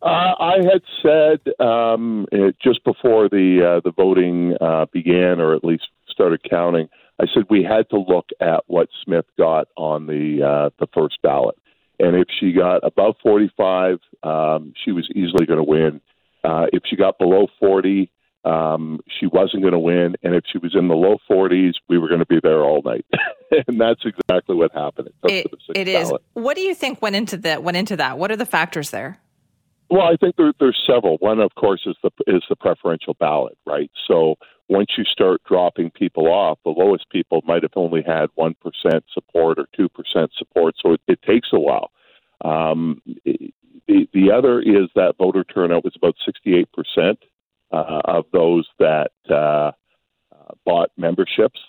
Uh, 0.00 0.34
I 0.38 0.56
had 0.62 0.82
said 1.02 1.60
um, 1.60 2.26
just 2.62 2.84
before 2.84 3.28
the 3.28 3.78
uh, 3.78 3.80
the 3.84 3.90
voting 3.90 4.54
uh, 4.60 4.86
began, 4.92 5.40
or 5.40 5.54
at 5.54 5.64
least 5.64 5.88
started 6.08 6.40
counting, 6.48 6.88
I 7.18 7.26
said 7.34 7.44
we 7.50 7.64
had 7.64 7.90
to 7.90 7.98
look 7.98 8.28
at 8.40 8.62
what 8.66 8.88
Smith 9.04 9.24
got 9.36 9.68
on 9.76 10.06
the 10.06 10.42
uh, 10.42 10.70
the 10.78 10.86
first 10.94 11.20
ballot, 11.22 11.56
and 11.98 12.14
if 12.14 12.28
she 12.38 12.52
got 12.52 12.86
above 12.86 13.16
45, 13.22 13.98
um, 14.22 14.72
she 14.84 14.92
was 14.92 15.08
easily 15.14 15.46
going 15.46 15.58
to 15.58 15.64
win. 15.64 16.00
Uh, 16.44 16.66
if 16.72 16.84
she 16.86 16.94
got 16.94 17.18
below 17.18 17.48
40, 17.58 18.08
um, 18.44 19.00
she 19.18 19.26
wasn't 19.26 19.62
going 19.62 19.72
to 19.72 19.78
win, 19.78 20.16
and 20.22 20.34
if 20.34 20.44
she 20.50 20.58
was 20.58 20.74
in 20.74 20.88
the 20.88 20.94
low 20.94 21.16
40s, 21.30 21.74
we 21.88 21.98
were 21.98 22.08
going 22.08 22.20
to 22.20 22.26
be 22.26 22.40
there 22.42 22.62
all 22.62 22.82
night, 22.82 23.04
and 23.66 23.80
that's 23.80 24.04
exactly 24.04 24.54
what 24.54 24.72
happened. 24.72 25.10
It, 25.24 25.46
it 25.74 25.88
is. 25.88 26.12
What 26.34 26.56
do 26.56 26.62
you 26.62 26.74
think 26.74 27.02
went 27.02 27.16
into 27.16 27.36
that? 27.38 27.62
Went 27.62 27.76
into 27.76 27.96
that? 27.96 28.18
What 28.18 28.30
are 28.30 28.36
the 28.36 28.46
factors 28.46 28.90
there? 28.90 29.18
Well, 29.90 30.02
I 30.02 30.16
think 30.16 30.36
there, 30.36 30.52
there's 30.60 30.78
several. 30.86 31.16
One, 31.18 31.40
of 31.40 31.54
course, 31.54 31.82
is 31.86 31.96
the 32.02 32.10
is 32.26 32.42
the 32.48 32.56
preferential 32.56 33.14
ballot, 33.14 33.56
right? 33.66 33.90
So 34.06 34.36
once 34.68 34.88
you 34.96 35.04
start 35.04 35.42
dropping 35.48 35.90
people 35.90 36.26
off, 36.26 36.58
the 36.64 36.70
lowest 36.70 37.08
people 37.10 37.42
might 37.46 37.62
have 37.62 37.72
only 37.74 38.02
had 38.02 38.26
one 38.34 38.54
percent 38.62 39.04
support 39.12 39.58
or 39.58 39.66
two 39.74 39.88
percent 39.88 40.30
support, 40.36 40.74
so 40.82 40.92
it, 40.92 41.00
it 41.08 41.22
takes 41.22 41.48
a 41.52 41.58
while. 41.58 41.90
Um, 42.44 43.02
the 43.24 44.08
the 44.12 44.30
other 44.30 44.60
is 44.60 44.90
that 44.94 45.14
voter 45.18 45.42
turnout 45.42 45.84
was 45.84 45.94
about 45.96 46.14
68 46.24 46.68
percent 46.72 47.18
uh, 47.70 48.00
of 48.04 48.24
those 48.32 48.66
that 48.78 49.12
uh, 49.30 49.72
bought 50.64 50.90
memberships 50.96 51.60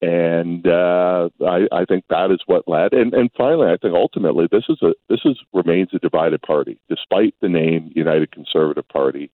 and 0.00 0.66
uh, 0.66 1.28
I, 1.44 1.66
I 1.72 1.84
think 1.84 2.04
that 2.08 2.30
is 2.30 2.40
what 2.46 2.68
led. 2.68 2.92
And, 2.92 3.12
and 3.14 3.30
finally, 3.36 3.66
I 3.66 3.76
think 3.76 3.94
ultimately 3.94 4.46
this 4.50 4.64
is 4.68 4.80
a 4.82 4.94
this 5.08 5.20
is 5.24 5.36
remains 5.52 5.88
a 5.92 5.98
divided 5.98 6.40
party, 6.42 6.78
despite 6.88 7.34
the 7.40 7.48
name 7.48 7.90
United 7.94 8.30
Conservative 8.30 8.88
Party. 8.88 9.30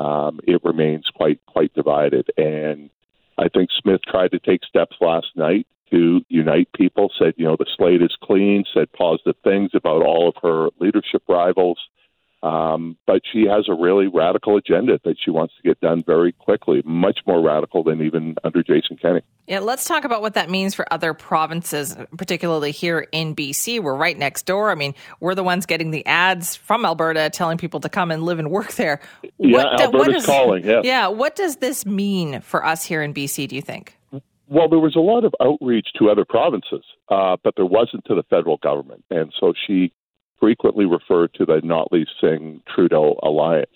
Um, 0.00 0.40
it 0.44 0.62
remains 0.64 1.04
quite 1.14 1.40
quite 1.46 1.74
divided, 1.74 2.30
and 2.38 2.88
I 3.36 3.48
think 3.48 3.68
Smith 3.82 4.00
tried 4.08 4.30
to 4.30 4.38
take 4.38 4.64
steps 4.64 4.96
last 5.00 5.28
night 5.36 5.66
to 5.90 6.22
unite 6.28 6.68
people. 6.72 7.12
Said 7.18 7.34
you 7.36 7.44
know 7.44 7.56
the 7.58 7.66
slate 7.76 8.00
is 8.00 8.16
clean. 8.22 8.64
Said 8.72 8.90
positive 8.92 9.36
things 9.44 9.72
about 9.74 10.02
all 10.02 10.28
of 10.28 10.36
her 10.42 10.68
leadership 10.80 11.22
rivals. 11.28 11.78
Um, 12.42 12.96
but 13.06 13.22
she 13.32 13.46
has 13.46 13.68
a 13.68 13.74
really 13.74 14.06
radical 14.06 14.56
agenda 14.56 15.00
that 15.04 15.16
she 15.22 15.30
wants 15.30 15.54
to 15.56 15.62
get 15.68 15.80
done 15.80 16.04
very 16.06 16.32
quickly, 16.32 16.82
much 16.84 17.18
more 17.26 17.42
radical 17.42 17.82
than 17.82 18.00
even 18.02 18.36
under 18.44 18.62
Jason 18.62 18.96
Kenney. 18.96 19.22
Yeah, 19.48 19.58
let's 19.58 19.86
talk 19.86 20.04
about 20.04 20.20
what 20.20 20.34
that 20.34 20.48
means 20.48 20.74
for 20.74 20.90
other 20.92 21.14
provinces, 21.14 21.96
particularly 22.16 22.70
here 22.70 23.08
in 23.10 23.34
BC. 23.34 23.80
We're 23.80 23.96
right 23.96 24.16
next 24.16 24.46
door. 24.46 24.70
I 24.70 24.76
mean, 24.76 24.94
we're 25.20 25.34
the 25.34 25.42
ones 25.42 25.66
getting 25.66 25.90
the 25.90 26.06
ads 26.06 26.54
from 26.54 26.84
Alberta 26.84 27.28
telling 27.30 27.58
people 27.58 27.80
to 27.80 27.88
come 27.88 28.10
and 28.12 28.22
live 28.22 28.38
and 28.38 28.50
work 28.50 28.74
there. 28.74 29.00
Yeah, 29.38 29.52
what, 29.52 29.80
Alberta's 29.80 30.26
calling. 30.26 30.64
Yeah. 30.64 30.82
Yeah. 30.84 31.08
What 31.08 31.34
does 31.34 31.56
this 31.56 31.84
mean 31.84 32.40
for 32.40 32.64
us 32.64 32.84
here 32.84 33.02
in 33.02 33.14
BC? 33.14 33.48
Do 33.48 33.56
you 33.56 33.62
think? 33.62 33.96
Well, 34.50 34.68
there 34.68 34.78
was 34.78 34.96
a 34.96 35.00
lot 35.00 35.24
of 35.24 35.34
outreach 35.42 35.88
to 35.98 36.08
other 36.08 36.24
provinces, 36.24 36.82
uh, 37.08 37.36
but 37.42 37.54
there 37.56 37.66
wasn't 37.66 38.04
to 38.06 38.14
the 38.14 38.22
federal 38.30 38.56
government, 38.58 39.04
and 39.10 39.30
so 39.38 39.52
she 39.66 39.92
frequently 40.40 40.84
referred 40.84 41.34
to 41.34 41.44
the 41.44 41.60
Notley 41.60 42.06
Singh 42.20 42.62
Trudeau 42.72 43.18
alliance. 43.22 43.70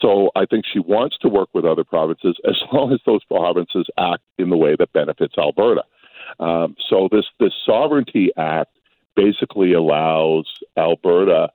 So 0.00 0.30
I 0.34 0.46
think 0.46 0.64
she 0.70 0.80
wants 0.80 1.16
to 1.18 1.28
work 1.28 1.48
with 1.54 1.64
other 1.64 1.84
provinces 1.84 2.36
as 2.46 2.56
long 2.72 2.92
as 2.92 3.00
those 3.06 3.24
provinces 3.24 3.86
act 3.98 4.22
in 4.38 4.50
the 4.50 4.56
way 4.56 4.76
that 4.78 4.92
benefits 4.92 5.34
Alberta. 5.38 5.84
Um, 6.40 6.76
so 6.88 7.08
this 7.10 7.26
this 7.38 7.52
Sovereignty 7.64 8.30
Act 8.36 8.76
basically 9.14 9.72
allows 9.74 10.46
Alberta 10.76 11.50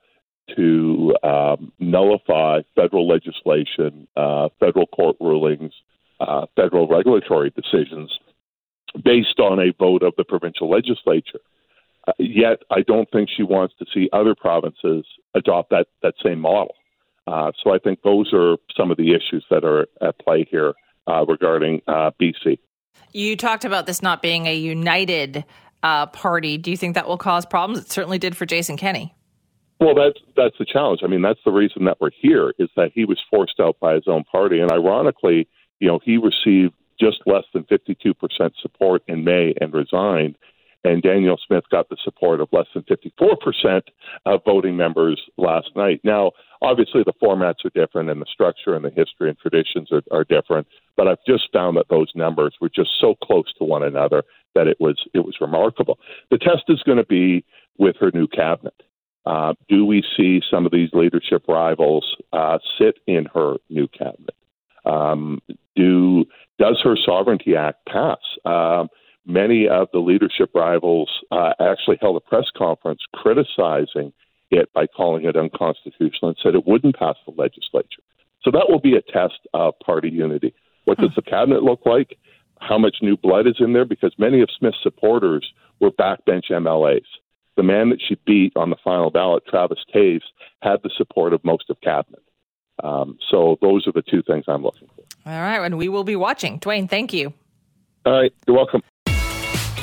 to 0.56 1.14
um, 1.24 1.74
nullify 1.80 2.62
federal 2.76 3.08
legislation, 3.08 4.08
uh, 4.16 4.50
federal 4.60 4.88
court 4.88 5.18
rulings, 5.20 5.74
uh, 6.20 6.46
federal 6.56 6.88
regulatory 6.88 7.50
decisions 7.50 8.18
based 9.04 9.40
on 9.40 9.60
a 9.60 9.74
vote 9.78 10.04
of 10.04 10.14
the 10.18 10.24
provincial 10.24 10.70
legislature. 10.70 11.40
Yet, 12.18 12.64
I 12.72 12.82
don't 12.82 13.10
think 13.12 13.30
she 13.36 13.44
wants 13.44 13.76
to 13.80 13.86
see 13.94 14.10
other 14.14 14.36
provinces 14.36 15.06
adopt 15.36 15.70
that, 15.72 15.88
that 16.02 16.14
same 16.24 16.40
model. 16.40 16.76
Uh, 17.28 17.52
so 17.62 17.74
I 17.74 17.80
think 17.80 18.02
those 18.04 18.32
are 18.34 18.58
some 18.76 18.92
of 18.92 18.98
the 18.98 19.14
issues 19.14 19.46
that 19.50 19.66
are 19.66 19.88
at 20.02 20.18
play 20.20 20.48
here 20.50 20.74
uh, 21.08 21.26
regarding 21.26 21.82
uh, 21.88 22.12
BC. 22.22 22.60
You 23.12 23.36
talked 23.36 23.66
about 23.66 23.86
this 23.86 24.02
not 24.02 24.22
being 24.22 24.46
a 24.46 24.56
united 24.56 25.44
uh, 25.84 26.06
party. 26.08 26.58
Do 26.58 26.72
you 26.72 26.78
think 26.78 26.96
that 26.96 27.08
will 27.08 27.18
cause 27.18 27.46
problems? 27.46 27.80
It 27.80 27.92
certainly 27.92 28.18
did 28.18 28.36
for 28.36 28.46
Jason 28.46 28.78
Kenney. 28.78 29.14
Well, 29.80 29.94
that's 29.94 30.20
that's 30.36 30.58
the 30.58 30.66
challenge. 30.66 31.02
I 31.04 31.08
mean, 31.08 31.22
that's 31.22 31.40
the 31.46 31.52
reason 31.52 31.86
that 31.86 32.02
we're 32.02 32.10
here 32.20 32.54
is 32.58 32.70
that 32.76 32.92
he 32.96 33.06
was 33.06 33.20
forced 33.30 33.60
out 33.60 33.80
by 33.80 33.94
his 33.94 34.08
own 34.08 34.24
party, 34.24 34.60
and 34.60 34.72
ironically, 34.72 35.48
you 35.80 35.88
know, 35.88 36.00
he 36.04 36.18
received 36.18 36.74
just 37.00 37.18
less 37.28 37.44
than 37.54 37.64
52% 37.66 38.16
support 38.60 39.04
in 39.08 39.24
May 39.24 39.54
and 39.62 39.72
resigned 39.72 40.36
and 40.92 41.02
Danielle 41.02 41.40
Smith 41.46 41.64
got 41.72 41.90
the 41.90 41.98
support 42.04 42.42
of 42.42 42.50
less 42.52 42.68
than 42.74 42.84
54% 42.84 43.82
of 44.26 44.42
voting 44.46 44.78
members 44.78 45.22
last 45.38 45.70
night. 45.76 46.02
Now, 46.04 46.32
obviously, 46.62 47.04
the 47.04 47.14
formats 47.22 47.66
are 47.66 47.70
different, 47.70 48.10
and 48.10 48.22
the 48.22 48.26
structure 48.32 48.76
and 48.76 48.84
the 48.84 48.90
history 48.90 49.30
and 49.30 49.38
traditions 49.38 49.92
are, 49.92 50.04
are 50.12 50.24
different. 50.24 50.68
But 50.96 51.08
I've 51.08 51.24
just 51.28 51.50
found 51.54 51.78
that 51.78 51.90
those 51.90 52.12
numbers 52.16 52.56
were 52.62 52.70
just 52.70 52.92
so 53.00 53.16
close 53.24 53.52
to 53.58 53.64
one 53.64 53.84
another 53.84 54.24
that 54.56 54.68
it 54.68 54.80
was 54.80 54.98
it 55.14 55.20
was 55.20 55.36
remarkable. 55.40 56.00
The 56.32 56.38
test 56.38 56.64
is 56.70 56.82
going 56.84 56.98
to 56.98 57.06
be 57.06 57.46
with 57.78 57.96
her 58.00 58.12
new 58.14 58.28
cabinet. 58.28 58.82
Uh, 59.26 59.54
do 59.68 59.86
we 59.86 60.04
see 60.16 60.42
some 60.50 60.66
of 60.66 60.72
these 60.72 60.90
leadership 60.94 61.44
rivals 61.48 62.16
uh, 62.32 62.58
sit 62.80 62.96
in 63.08 63.26
her 63.34 63.56
new 63.70 63.88
cabinet? 63.90 64.36
Um, 64.86 65.42
do 65.76 66.26
does 66.58 66.80
her 66.84 66.96
Sovereignty 67.06 67.56
Act 67.56 67.86
pass? 67.86 68.18
Um, 68.46 68.88
many 69.28 69.68
of 69.68 69.90
the 69.92 70.00
leadership 70.00 70.50
rivals 70.56 71.10
uh, 71.32 71.54
actually 71.60 71.98
held 72.02 72.16
a 72.16 72.22
press 72.22 72.46
conference 72.56 73.02
criticizing 73.14 74.14
it 74.50 74.72
by 74.74 74.88
calling 74.88 75.26
it 75.26 75.36
unconstitutional 75.36 76.30
and 76.30 76.38
said 76.42 76.56
it 76.56 76.66
wouldn't 76.66 76.98
pass 76.98 77.16
the 77.26 77.34
legislature. 77.38 78.02
So 78.42 78.52
that 78.52 78.68
will 78.70 78.80
be 78.80 78.96
a 78.96 79.02
test 79.02 79.40
of 79.54 79.78
party 79.80 80.10
unity. 80.10 80.54
What 80.86 80.98
does 81.00 81.12
the 81.16 81.22
cabinet 81.22 81.64
look 81.64 81.82
like? 81.86 82.18
How 82.62 82.78
much 82.78 82.98
new 83.02 83.18
blood 83.18 83.46
is 83.46 83.58
in 83.60 83.74
there? 83.74 83.86
Because 83.86 84.14
many 84.18 84.42
of 84.42 84.50
Smith's 84.58 84.78
supporters 84.82 85.52
were 85.82 85.92
backbench 85.92 86.50
MLAs. 86.50 87.06
The 87.58 87.64
man 87.64 87.90
that 87.90 88.00
she 88.08 88.18
beat 88.26 88.54
on 88.56 88.70
the 88.70 88.78
final 88.84 89.12
ballot, 89.12 89.44
Travis 89.48 89.80
Toews, 89.94 90.22
had 90.62 90.78
the 90.84 90.92
support 90.96 91.34
of 91.34 91.44
most 91.44 91.70
of 91.70 91.82
cabinet. 91.82 92.24
Um, 92.84 93.18
so 93.30 93.58
those 93.62 93.88
are 93.88 93.92
the 93.92 94.04
two 94.04 94.22
things 94.22 94.46
I'm 94.48 94.64
looking 94.64 94.88
for. 94.96 95.04
All 95.30 95.42
right, 95.42 95.60
and 95.60 95.78
we 95.78 95.90
will 95.90 96.04
be 96.04 96.16
watching. 96.16 96.60
Duane, 96.60 96.88
thank 96.88 97.12
you. 97.12 97.34
All 98.06 98.14
right, 98.14 98.32
you're 98.48 98.56
welcome. 98.56 98.82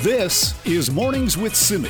This 0.02 0.54
is 0.66 0.90
Mornings 0.90 1.38
with 1.38 1.54
Simi. 1.54 1.88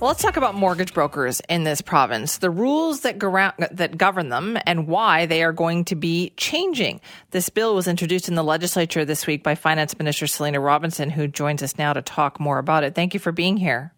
Well, 0.00 0.08
let's 0.08 0.22
talk 0.22 0.38
about 0.38 0.54
mortgage 0.54 0.94
brokers 0.94 1.42
in 1.50 1.64
this 1.64 1.82
province, 1.82 2.38
the 2.38 2.48
rules 2.50 3.00
that, 3.00 3.18
go- 3.18 3.52
that 3.70 3.98
govern 3.98 4.30
them, 4.30 4.56
and 4.64 4.86
why 4.86 5.26
they 5.26 5.42
are 5.42 5.52
going 5.52 5.84
to 5.86 5.94
be 5.94 6.32
changing. 6.38 7.02
This 7.32 7.50
bill 7.50 7.74
was 7.74 7.86
introduced 7.86 8.28
in 8.28 8.36
the 8.36 8.44
legislature 8.44 9.04
this 9.04 9.26
week 9.26 9.42
by 9.42 9.54
Finance 9.54 9.98
Minister 9.98 10.26
Selina 10.26 10.60
Robinson, 10.60 11.10
who 11.10 11.28
joins 11.28 11.62
us 11.62 11.76
now 11.76 11.92
to 11.92 12.00
talk 12.00 12.40
more 12.40 12.58
about 12.58 12.84
it. 12.84 12.94
Thank 12.94 13.12
you 13.12 13.20
for 13.20 13.32
being 13.32 13.58
here. 13.58 13.92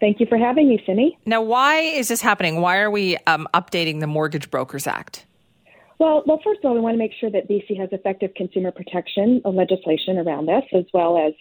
Thank 0.00 0.18
you 0.18 0.26
for 0.26 0.38
having 0.38 0.68
me, 0.68 0.82
Simi. 0.86 1.18
Now, 1.26 1.42
why 1.42 1.80
is 1.80 2.08
this 2.08 2.22
happening? 2.22 2.62
Why 2.62 2.78
are 2.78 2.90
we 2.90 3.18
um, 3.26 3.46
updating 3.52 4.00
the 4.00 4.06
Mortgage 4.06 4.50
Brokers 4.50 4.86
Act? 4.86 5.26
Well, 5.98 6.22
well, 6.24 6.40
first 6.42 6.60
of 6.62 6.68
all, 6.68 6.74
we 6.74 6.80
want 6.80 6.94
to 6.94 6.98
make 6.98 7.12
sure 7.20 7.30
that 7.30 7.48
BC 7.48 7.78
has 7.78 7.88
effective 7.92 8.32
consumer 8.34 8.70
protection 8.70 9.42
legislation 9.44 10.16
around 10.16 10.46
this, 10.46 10.62
as 10.72 10.84
well 10.94 11.18
as 11.18 11.34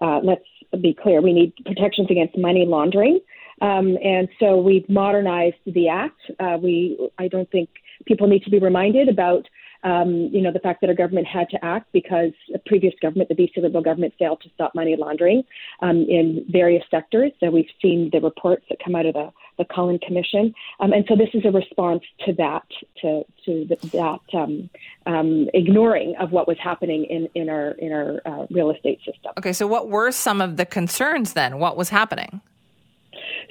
uh, 0.00 0.20
let's 0.22 0.44
be 0.80 0.94
clear, 0.94 1.20
we 1.20 1.32
need 1.32 1.52
protections 1.64 2.08
against 2.10 2.36
money 2.36 2.64
laundering. 2.66 3.20
Um, 3.60 3.98
and 4.04 4.28
so 4.38 4.56
we've 4.56 4.88
modernized 4.88 5.56
the 5.66 5.88
act. 5.88 6.20
Uh, 6.38 6.58
we, 6.62 7.10
I 7.18 7.28
don't 7.28 7.50
think 7.50 7.68
people 8.06 8.28
need 8.28 8.44
to 8.44 8.50
be 8.50 8.58
reminded 8.58 9.08
about 9.08 9.46
um, 9.84 10.28
you 10.32 10.40
know, 10.40 10.52
the 10.52 10.58
fact 10.58 10.80
that 10.80 10.90
our 10.90 10.94
government 10.94 11.26
had 11.26 11.48
to 11.50 11.64
act 11.64 11.92
because 11.92 12.32
the 12.50 12.58
previous 12.66 12.94
government, 13.00 13.28
the 13.28 13.36
BC 13.36 13.62
Liberal 13.62 13.82
government, 13.82 14.14
failed 14.18 14.40
to 14.42 14.50
stop 14.54 14.74
money 14.74 14.96
laundering 14.98 15.44
um, 15.82 16.04
in 16.08 16.44
various 16.48 16.82
sectors. 16.90 17.30
So 17.40 17.50
we've 17.50 17.70
seen 17.80 18.10
the 18.12 18.20
reports 18.20 18.64
that 18.70 18.78
come 18.84 18.96
out 18.96 19.06
of 19.06 19.14
the, 19.14 19.30
the 19.58 19.64
Cullen 19.64 19.98
Commission, 19.98 20.54
um, 20.80 20.92
and 20.92 21.04
so 21.08 21.16
this 21.16 21.28
is 21.34 21.44
a 21.44 21.50
response 21.50 22.02
to 22.26 22.32
that, 22.34 22.66
to 23.02 23.24
to 23.44 23.66
the, 23.66 23.76
that 23.92 24.38
um, 24.38 24.70
um, 25.06 25.48
ignoring 25.54 26.14
of 26.20 26.32
what 26.32 26.48
was 26.48 26.56
happening 26.62 27.04
in 27.04 27.28
in 27.34 27.48
our 27.48 27.72
in 27.72 27.92
our 27.92 28.20
uh, 28.24 28.46
real 28.50 28.70
estate 28.70 28.98
system. 28.98 29.32
Okay, 29.38 29.52
so 29.52 29.66
what 29.66 29.88
were 29.88 30.10
some 30.12 30.40
of 30.40 30.56
the 30.56 30.66
concerns 30.66 31.34
then? 31.34 31.58
What 31.58 31.76
was 31.76 31.88
happening? 31.90 32.40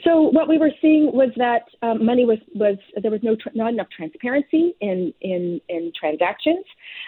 So 0.03 0.21
what 0.21 0.47
we 0.47 0.57
were 0.57 0.71
seeing 0.81 1.11
was 1.11 1.29
that 1.37 1.63
um, 1.81 2.05
money 2.05 2.23
was 2.23 2.37
was 2.53 2.77
there 3.01 3.11
was 3.11 3.21
no 3.23 3.35
not 3.55 3.73
enough 3.73 3.87
transparency 3.95 4.75
in 4.79 5.13
in 5.21 5.59
in 5.69 5.91
transactions, 5.99 6.65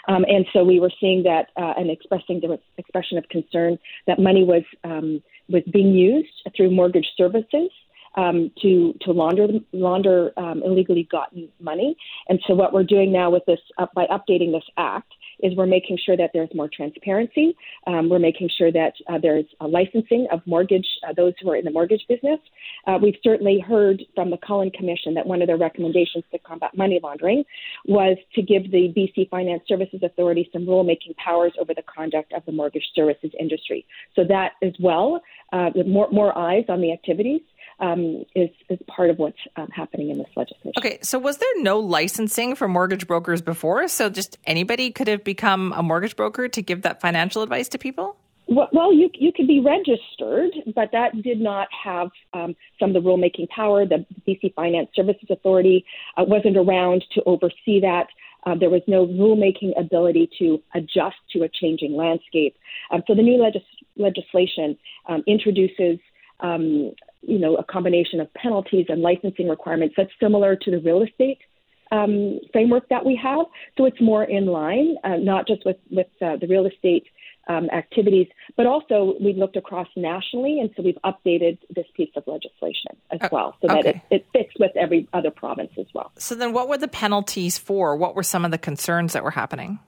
um, 0.08 0.26
and 0.28 0.46
so 0.52 0.64
we 0.64 0.80
were 0.80 0.92
seeing 1.00 1.24
that 1.24 1.50
uh, 1.56 1.74
and 1.78 1.90
expressing 1.90 2.40
the 2.40 2.60
expression 2.78 3.18
of 3.18 3.28
concern 3.30 3.78
that 4.08 4.20
money 4.20 4.44
was 4.44 4.64
um, 4.84 5.22
was 5.50 5.64
being 5.72 5.94
used 5.94 6.34
through 6.56 6.72
mortgage 6.72 7.08
services 7.16 7.70
um, 8.16 8.52
to 8.62 8.94
to 9.02 9.12
launder 9.12 9.48
launder 9.72 10.32
um, 10.38 10.62
illegally 10.64 11.08
gotten 11.12 11.50
money. 11.60 11.96
And 12.28 12.40
so 12.48 12.54
what 12.54 12.74
we're 12.74 12.84
doing 12.84 13.12
now 13.12 13.30
with 13.30 13.46
this 13.46 13.60
uh, 13.78 13.88
by 13.94 14.06
updating 14.08 14.52
this 14.52 14.64
act 14.78 15.14
is 15.42 15.56
we're 15.56 15.66
making 15.66 15.98
sure 16.06 16.18
that 16.18 16.32
there's 16.34 16.50
more 16.54 16.70
transparency. 16.74 17.56
Um, 17.88 18.10
we're 18.10 18.20
making 18.20 18.50
sure 18.58 18.72
that 18.72 18.94
uh, 19.08 19.18
there's 19.22 19.46
a 19.62 19.68
licensing 19.68 20.28
of 20.32 20.42
mortgage, 20.46 20.88
uh, 21.08 21.14
those 21.14 21.34
who 21.42 21.50
are 21.50 21.56
in 21.56 21.66
the 21.66 21.72
mortgage 21.72 22.06
business. 22.08 22.40
Uh, 22.88 23.00
we've 23.02 23.16
certainly 23.24 23.60
heard 23.60 24.02
from 24.16 24.30
the 24.30 24.38
Cullen 24.46 24.72
Commission 24.72 25.14
that 25.14 25.26
one 25.26 25.42
of 25.42 25.48
their 25.48 25.58
recommendations 25.58 26.24
to 26.32 26.40
combat 26.40 26.76
money 26.76 27.00
laundering 27.02 27.44
was 27.86 28.18
to 28.36 28.42
give 28.42 28.72
the 28.72 28.94
BC 28.96 29.30
Finance 29.30 29.64
Services 29.68 30.02
Authority 30.04 30.50
some 30.52 30.66
rulemaking 30.66 31.16
powers 31.18 31.54
over 31.60 31.74
the 31.74 31.84
conduct 31.84 32.34
of 32.34 32.46
the 32.46 32.52
mortgage 32.52 32.86
services 32.94 33.32
industry. 33.40 33.86
So 34.16 34.24
that 34.26 34.54
as 34.62 34.74
well, 34.80 35.22
uh, 35.54 35.70
more, 35.86 36.10
more 36.12 36.38
eyes 36.38 36.66
on 36.70 36.82
the 36.82 36.92
activities 36.92 37.42
um, 37.80 38.26
is 38.36 38.50
is 38.70 38.80
part 38.88 39.10
of 39.10 39.18
what's 39.18 39.38
um, 39.56 39.70
happening 39.70 40.10
in 40.10 40.18
this 40.18 40.28
legislation. 40.36 40.74
Okay, 40.78 41.00
so 41.02 41.18
was 41.20 41.38
there 41.38 41.62
no 41.62 41.80
licensing 41.80 42.56
for 42.56 42.68
mortgage 42.68 43.08
brokers 43.08 43.42
before? 43.42 43.88
So 43.88 44.10
just 44.10 44.38
anybody 44.46 44.92
could 44.92 45.08
have 45.08 45.24
become 45.24 45.74
a 45.76 45.84
mortgage 45.84 46.16
broker 46.16 46.48
to 46.48 46.62
give 46.62 46.82
that 46.84 47.02
financial 47.02 47.42
advice 47.42 47.70
to 47.70 47.78
people? 47.78 48.18
Well, 48.48 48.92
you 48.92 49.12
you 49.14 49.32
could 49.32 49.48
be 49.48 49.60
registered, 49.60 50.52
but 50.74 50.90
that 50.92 51.22
did 51.22 51.40
not 51.40 51.68
have 51.84 52.10
um, 52.34 52.56
some 52.80 52.96
of 52.96 53.04
the 53.04 53.08
rulemaking 53.08 53.48
power. 53.50 53.86
The 53.86 54.06
BC 54.28 54.56
Finance 54.56 54.90
Services 54.96 55.28
Authority 55.30 55.86
uh, 56.18 56.24
wasn't 56.28 56.58
around 56.58 57.04
to 57.14 57.24
oversee 57.26 57.80
that. 57.82 58.08
Uh, 58.46 58.56
there 58.56 58.70
was 58.70 58.82
no 58.88 59.06
rulemaking 59.06 59.80
ability 59.80 60.30
to 60.40 60.60
adjust 60.74 61.18
to 61.34 61.44
a 61.44 61.50
changing 61.50 61.96
landscape. 61.96 62.56
Um, 62.90 63.04
so 63.06 63.14
the 63.14 63.22
new 63.22 63.40
legis- 63.40 63.62
legislation 63.98 64.78
um, 65.08 65.24
introduces 65.28 66.00
um, 66.40 66.94
you 67.22 67.40
know, 67.40 67.56
a 67.56 67.64
combination 67.64 68.20
of 68.20 68.34
penalties 68.34 68.86
and 68.90 69.02
licensing 69.02 69.50
requirements 69.50 69.96
that's 69.98 70.12
similar 70.20 70.56
to 70.56 70.72
the 70.72 70.80
real 70.80 71.04
estate 71.04 71.40
um, 71.92 72.40
framework 72.52 72.88
that 72.90 73.06
we 73.06 73.20
have. 73.22 73.46
So 73.78 73.86
it's 73.86 74.00
more 74.00 74.24
in 74.24 74.46
line, 74.46 74.96
uh, 75.04 75.18
not 75.18 75.48
just 75.48 75.66
with 75.66 75.78
with 75.90 76.08
uh, 76.22 76.38
the 76.38 76.48
real 76.48 76.66
estate 76.66 77.06
um, 77.48 77.70
activities. 77.72 78.28
But 78.56 78.68
also, 78.68 79.16
we 79.20 79.34
looked 79.34 79.58
across 79.58 79.88
nationally, 79.96 80.60
and 80.60 80.70
so 80.76 80.84
we've 80.84 80.98
updated 81.04 81.58
this 81.76 81.88
piece 81.96 82.12
of 82.16 82.24
legislation 82.28 82.92
as 83.12 83.20
uh, 83.22 83.30
well, 83.32 83.56
so 83.62 83.68
that 83.68 83.86
it, 83.86 84.02
it 84.12 84.26
fits 84.32 84.52
with 84.60 84.72
every 84.76 85.08
other 85.14 85.32
province 85.32 85.72
as 85.78 85.88
well. 85.94 86.12
So 86.18 86.36
then, 86.36 86.54
what 86.54 86.70
were 86.70 86.78
the 86.78 86.88
penalties 86.88 87.58
for? 87.58 87.96
What 87.96 88.16
were 88.16 88.24
some 88.24 88.46
of 88.46 88.52
the 88.52 88.58
concerns 88.58 89.14
that 89.14 89.24
were 89.24 89.32
happening? 89.32 89.80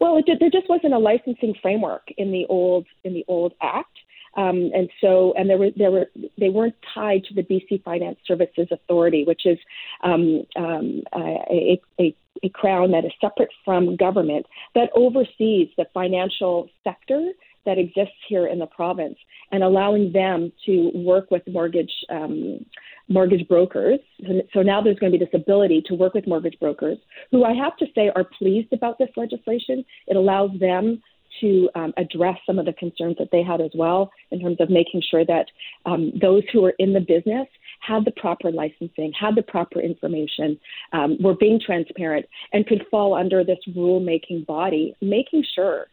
Well, 0.00 0.18
it, 0.18 0.26
there 0.38 0.50
just 0.50 0.68
wasn't 0.68 0.92
a 0.94 0.98
licensing 0.98 1.54
framework 1.60 2.08
in 2.16 2.30
the 2.30 2.44
old 2.48 2.86
in 3.02 3.14
the 3.14 3.24
old 3.28 3.54
act. 3.62 3.96
Um, 4.38 4.70
and 4.72 4.88
so, 5.00 5.34
and 5.36 5.50
there 5.50 5.58
were, 5.58 5.70
there 5.76 5.90
were, 5.90 6.06
they 6.38 6.48
weren't 6.48 6.76
tied 6.94 7.24
to 7.24 7.34
the 7.34 7.42
BC 7.42 7.82
Finance 7.82 8.18
Services 8.24 8.68
Authority, 8.70 9.24
which 9.24 9.44
is 9.44 9.58
um, 10.04 10.44
um, 10.54 11.02
a, 11.12 11.80
a, 11.98 12.14
a 12.44 12.48
crown 12.50 12.92
that 12.92 13.04
is 13.04 13.10
separate 13.20 13.50
from 13.64 13.96
government 13.96 14.46
that 14.76 14.90
oversees 14.94 15.68
the 15.76 15.86
financial 15.92 16.68
sector 16.84 17.32
that 17.66 17.78
exists 17.78 18.14
here 18.28 18.46
in 18.46 18.60
the 18.60 18.66
province 18.66 19.18
and 19.50 19.64
allowing 19.64 20.12
them 20.12 20.52
to 20.66 20.92
work 20.94 21.32
with 21.32 21.42
mortgage 21.48 21.92
um, 22.08 22.64
mortgage 23.08 23.48
brokers. 23.48 23.98
So 24.54 24.62
now 24.62 24.80
there's 24.80 24.98
going 24.98 25.12
to 25.12 25.18
be 25.18 25.24
this 25.24 25.34
ability 25.34 25.82
to 25.86 25.94
work 25.94 26.14
with 26.14 26.28
mortgage 26.28 26.58
brokers 26.60 26.98
who 27.32 27.44
I 27.44 27.54
have 27.54 27.76
to 27.78 27.86
say 27.94 28.10
are 28.14 28.24
pleased 28.24 28.72
about 28.72 28.98
this 28.98 29.08
legislation. 29.16 29.84
It 30.06 30.16
allows 30.16 30.50
them 30.60 31.02
to 31.40 31.68
um, 31.74 31.92
address 31.96 32.36
some 32.46 32.58
of 32.58 32.66
the 32.66 32.72
concerns 32.72 33.16
that 33.18 33.28
they 33.30 33.42
had 33.42 33.60
as 33.60 33.70
well 33.74 34.10
in 34.30 34.40
terms 34.40 34.56
of 34.60 34.70
making 34.70 35.02
sure 35.10 35.24
that 35.24 35.46
um, 35.86 36.12
those 36.20 36.42
who 36.52 36.64
are 36.64 36.74
in 36.78 36.92
the 36.92 37.00
business 37.00 37.46
had 37.80 38.04
the 38.04 38.10
proper 38.12 38.50
licensing, 38.50 39.12
had 39.18 39.34
the 39.34 39.42
proper 39.42 39.80
information, 39.80 40.58
um, 40.92 41.16
were 41.20 41.34
being 41.34 41.60
transparent, 41.64 42.26
and 42.52 42.66
could 42.66 42.84
fall 42.90 43.14
under 43.14 43.44
this 43.44 43.58
rule-making 43.74 44.44
body, 44.44 44.94
making 45.00 45.44
sure, 45.54 45.86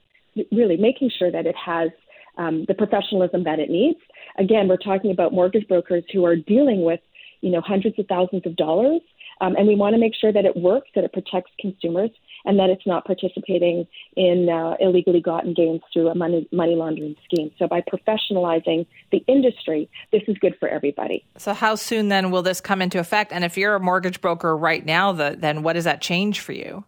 really 0.52 0.78
making 0.78 1.12
sure 1.18 1.32
that 1.32 1.46
it 1.46 1.56
has 1.56 1.90
um, 2.38 2.66
the 2.68 2.74
professionalism 2.74 3.44
that 3.44 3.60
it 3.60 3.70
needs. 3.70 4.00
Again, 4.38 4.68
we're 4.68 4.78
talking 4.78 5.12
about 5.12 5.32
mortgage 5.32 5.68
brokers 5.68 6.04
who 6.12 6.26
are 6.26 6.36
dealing 6.36 6.84
with, 6.84 7.00
you 7.42 7.52
know, 7.52 7.62
hundreds 7.62 7.98
of 8.00 8.08
thousands 8.08 8.46
of 8.46 8.56
dollars, 8.56 9.02
um, 9.42 9.56
and 9.56 9.68
we 9.68 9.76
want 9.76 9.94
to 9.94 10.00
make 10.00 10.14
sure 10.20 10.34
that 10.34 10.46
it 10.46 10.56
works, 10.56 10.90
that 10.96 11.04
it 11.04 11.14
protects 11.14 11.52
consumers, 11.60 12.10
and 12.46 12.60
that 12.60 12.70
it's 12.70 12.86
not 12.86 13.06
participating 13.06 13.88
in 14.16 14.50
uh, 14.50 14.76
illegally 14.80 15.22
gotten 15.22 15.54
gains 15.54 15.82
through 15.92 16.08
a 16.10 16.16
money, 16.16 16.48
money 16.52 16.76
laundering 16.76 17.16
scheme. 17.24 17.52
So 17.58 17.68
by 17.68 17.82
professionalizing 17.82 18.86
the 19.12 19.24
industry, 19.28 19.90
this 20.12 20.22
is 20.28 20.38
good 20.38 20.56
for 20.60 20.70
everybody. 20.70 21.26
So 21.38 21.54
how 21.54 21.76
soon 21.76 22.10
then 22.10 22.32
will 22.32 22.42
this 22.42 22.62
come 22.62 22.82
into 22.82 23.00
effect? 23.00 23.32
And 23.32 23.44
if 23.44 23.58
you're 23.58 23.76
a 23.76 23.80
mortgage 23.80 24.22
broker 24.22 24.56
right 24.56 24.86
now, 24.86 25.12
the, 25.12 25.36
then 25.38 25.64
what 25.64 25.74
does 25.74 25.84
that 25.84 26.02
change 26.02 26.40
for 26.40 26.54
you? 26.54 26.84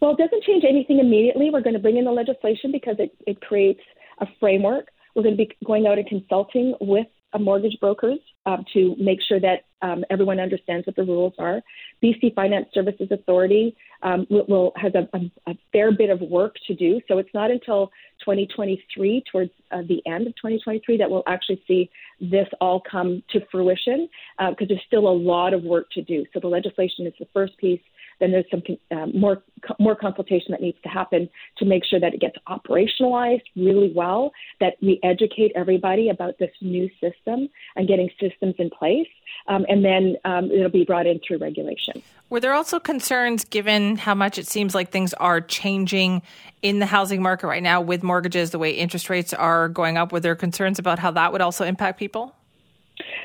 Well, 0.00 0.12
it 0.12 0.18
doesn't 0.18 0.44
change 0.44 0.64
anything 0.68 1.00
immediately. 1.00 1.50
We're 1.50 1.60
going 1.60 1.74
to 1.74 1.80
bring 1.80 1.96
in 1.96 2.04
the 2.04 2.12
legislation 2.12 2.70
because 2.70 2.96
it, 2.98 3.10
it 3.26 3.40
creates 3.40 3.80
a 4.20 4.26
framework. 4.38 4.88
We're 5.14 5.22
going 5.22 5.36
to 5.36 5.44
be 5.44 5.50
going 5.64 5.86
out 5.86 5.98
and 5.98 6.06
consulting 6.06 6.74
with 6.80 7.06
mortgage 7.38 7.76
brokers 7.80 8.18
uh, 8.46 8.58
to 8.72 8.94
make 8.98 9.18
sure 9.26 9.40
that 9.40 9.64
um, 9.82 10.04
everyone 10.10 10.40
understands 10.40 10.86
what 10.86 10.96
the 10.96 11.02
rules 11.02 11.34
are. 11.38 11.60
BC 12.02 12.34
Finance 12.34 12.68
Services 12.72 13.08
Authority 13.10 13.76
um, 14.02 14.26
will, 14.30 14.44
will, 14.48 14.72
has 14.76 14.92
a, 14.94 15.08
a, 15.16 15.50
a, 15.50 15.58
fair 15.72 15.92
bit 15.92 16.10
of 16.10 16.20
work 16.20 16.56
to 16.66 16.74
do. 16.74 17.00
So 17.08 17.18
it's 17.18 17.32
not 17.34 17.50
until 17.50 17.86
2023, 18.20 19.24
towards 19.30 19.50
uh, 19.70 19.82
the 19.82 20.02
end 20.06 20.26
of 20.26 20.34
2023, 20.36 20.98
that 20.98 21.10
we'll 21.10 21.24
actually 21.26 21.62
see 21.66 21.90
this 22.20 22.48
all 22.60 22.80
come 22.90 23.22
to 23.30 23.40
fruition 23.50 24.08
because 24.38 24.56
uh, 24.62 24.66
there's 24.68 24.82
still 24.86 25.08
a 25.08 25.16
lot 25.16 25.54
of 25.54 25.62
work 25.62 25.86
to 25.92 26.02
do. 26.02 26.24
So 26.32 26.40
the 26.40 26.48
legislation 26.48 27.06
is 27.06 27.14
the 27.18 27.26
first 27.32 27.56
piece. 27.58 27.80
Then 28.20 28.32
there's 28.32 28.46
some 28.50 28.62
um, 28.90 29.18
more 29.18 29.42
more 29.78 29.94
consultation 29.94 30.48
that 30.50 30.60
needs 30.60 30.78
to 30.82 30.88
happen 30.88 31.28
to 31.58 31.64
make 31.64 31.84
sure 31.84 32.00
that 32.00 32.14
it 32.14 32.20
gets 32.20 32.36
operationalized 32.48 33.42
really 33.56 33.92
well. 33.94 34.32
That 34.60 34.74
we 34.82 35.00
educate 35.02 35.52
everybody 35.54 36.08
about 36.08 36.38
this 36.38 36.50
new 36.60 36.88
system 37.00 37.48
and 37.76 37.88
getting 37.88 38.10
systems 38.20 38.54
in 38.58 38.70
place, 38.70 39.08
um, 39.46 39.66
and 39.68 39.84
then 39.84 40.16
um, 40.24 40.50
it'll 40.50 40.68
be 40.68 40.84
brought 40.84 41.06
in 41.06 41.20
through 41.26 41.38
regulation. 41.38 42.02
Were 42.30 42.40
there 42.40 42.54
also 42.54 42.78
concerns, 42.78 43.44
given 43.44 43.96
how 43.96 44.14
much 44.14 44.38
it 44.38 44.46
seems 44.46 44.74
like 44.74 44.90
things 44.90 45.14
are 45.14 45.40
changing 45.40 46.22
in 46.62 46.78
the 46.78 46.86
housing 46.86 47.22
market 47.22 47.46
right 47.46 47.62
now 47.62 47.80
with 47.80 48.02
mortgages, 48.02 48.50
the 48.50 48.58
way 48.58 48.70
interest 48.70 49.08
rates 49.08 49.32
are 49.32 49.68
going 49.68 49.96
up? 49.96 50.12
Were 50.12 50.20
there 50.20 50.36
concerns 50.36 50.78
about 50.78 50.98
how 50.98 51.10
that 51.12 51.32
would 51.32 51.40
also 51.40 51.64
impact 51.64 51.98
people? 51.98 52.34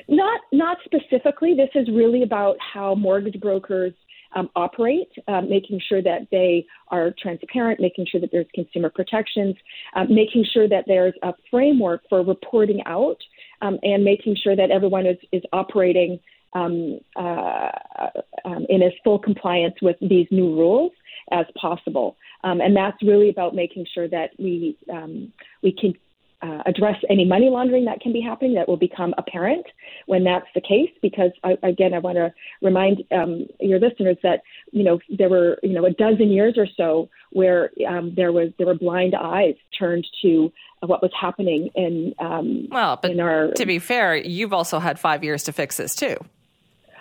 Not 0.08 0.42
not 0.52 0.78
specifically. 0.86 1.54
This 1.56 1.70
is 1.76 1.88
really 1.90 2.24
about 2.24 2.58
how 2.60 2.96
mortgage 2.96 3.40
brokers 3.40 3.94
um, 4.36 4.50
operate, 4.56 5.10
um, 5.28 5.50
making 5.50 5.80
sure 5.88 6.02
that 6.02 6.28
they 6.32 6.66
are 6.90 7.13
transparent, 7.18 7.80
making 7.80 8.06
sure 8.06 8.22
that 8.22 8.32
there's 8.32 8.48
consumer 8.54 8.90
protections, 8.90 9.56
uh, 9.96 10.06
making 10.10 10.46
sure 10.54 10.68
that 10.68 10.86
there's 10.88 11.14
a 11.24 11.34
framework 11.50 12.01
for 12.10 12.24
reporting 12.24 12.81
out, 12.86 13.18
um, 13.62 13.79
and 13.84 14.03
making 14.03 14.36
sure 14.36 14.55
that 14.55 14.72
everyone 14.72 15.05
is, 15.05 15.18
is 15.31 15.42
operating 15.53 16.20
um, 16.53 17.00
uh, 17.16 17.70
um, 18.46 18.66
in 18.70 18.84
as 18.84 18.92
full 19.03 19.18
compliance 19.18 19.75
with 19.81 19.96
these 20.01 20.27
new 20.29 20.55
rules 20.55 20.92
as 21.31 21.46
possible. 21.60 22.16
Um, 22.44 22.62
and 22.62 22.75
that's 22.75 23.01
really 23.01 23.29
about 23.29 23.55
making 23.55 23.86
sure 23.94 24.07
that 24.10 24.31
we 24.38 24.77
we 25.64 25.72
can 25.72 25.94
uh, 26.44 26.62
address 26.66 26.98
any 27.10 27.25
money 27.25 27.50
laundering 27.50 27.86
that 27.86 28.01
can 28.01 28.12
be 28.12 28.22
happening 28.22 28.53
that 28.56 28.68
will 28.68 28.77
become 28.77 29.14
apparent 29.18 29.66
when 30.08 30.24
that's 30.24 30.48
the 30.53 30.62
case. 30.62 30.92
Because 31.01 31.32
I, 31.44 31.58
again, 31.64 31.94
I 31.94 32.00
want 32.00 32.18
to 32.18 32.34
remind 32.62 33.03
um, 33.12 33.48
your 33.60 33.79
listeners 33.79 34.18
that 34.24 34.42
you 34.72 34.84
know 34.84 35.00
there 35.18 35.29
were 35.29 35.58
you 35.64 35.74
know 35.74 35.86
a 35.86 35.92
dozen 35.92 36.29
years 36.29 36.56
or 36.58 36.68
so 36.75 37.10
where 37.32 37.72
um, 37.88 38.14
there 38.16 38.32
was 38.32 38.50
there 38.58 38.68
were 38.68 38.75
blind 38.75 39.16
eyes 39.16 39.56
turned 39.77 40.06
to 40.22 40.51
what 40.82 41.01
was 41.01 41.12
happening 41.20 41.70
in 41.75 42.14
um, 42.20 42.68
well, 42.70 43.00
but 43.01 43.12
in 43.12 43.20
our, 43.20 43.51
to 43.51 43.66
be 43.66 43.79
fair, 43.79 44.16
you've 44.16 44.53
also 44.53 44.79
had 44.79 45.00
five 45.00 45.24
years 45.24 45.44
to 45.44 45.53
fix 45.53 45.77
this 45.77 45.96
too. 45.96 46.18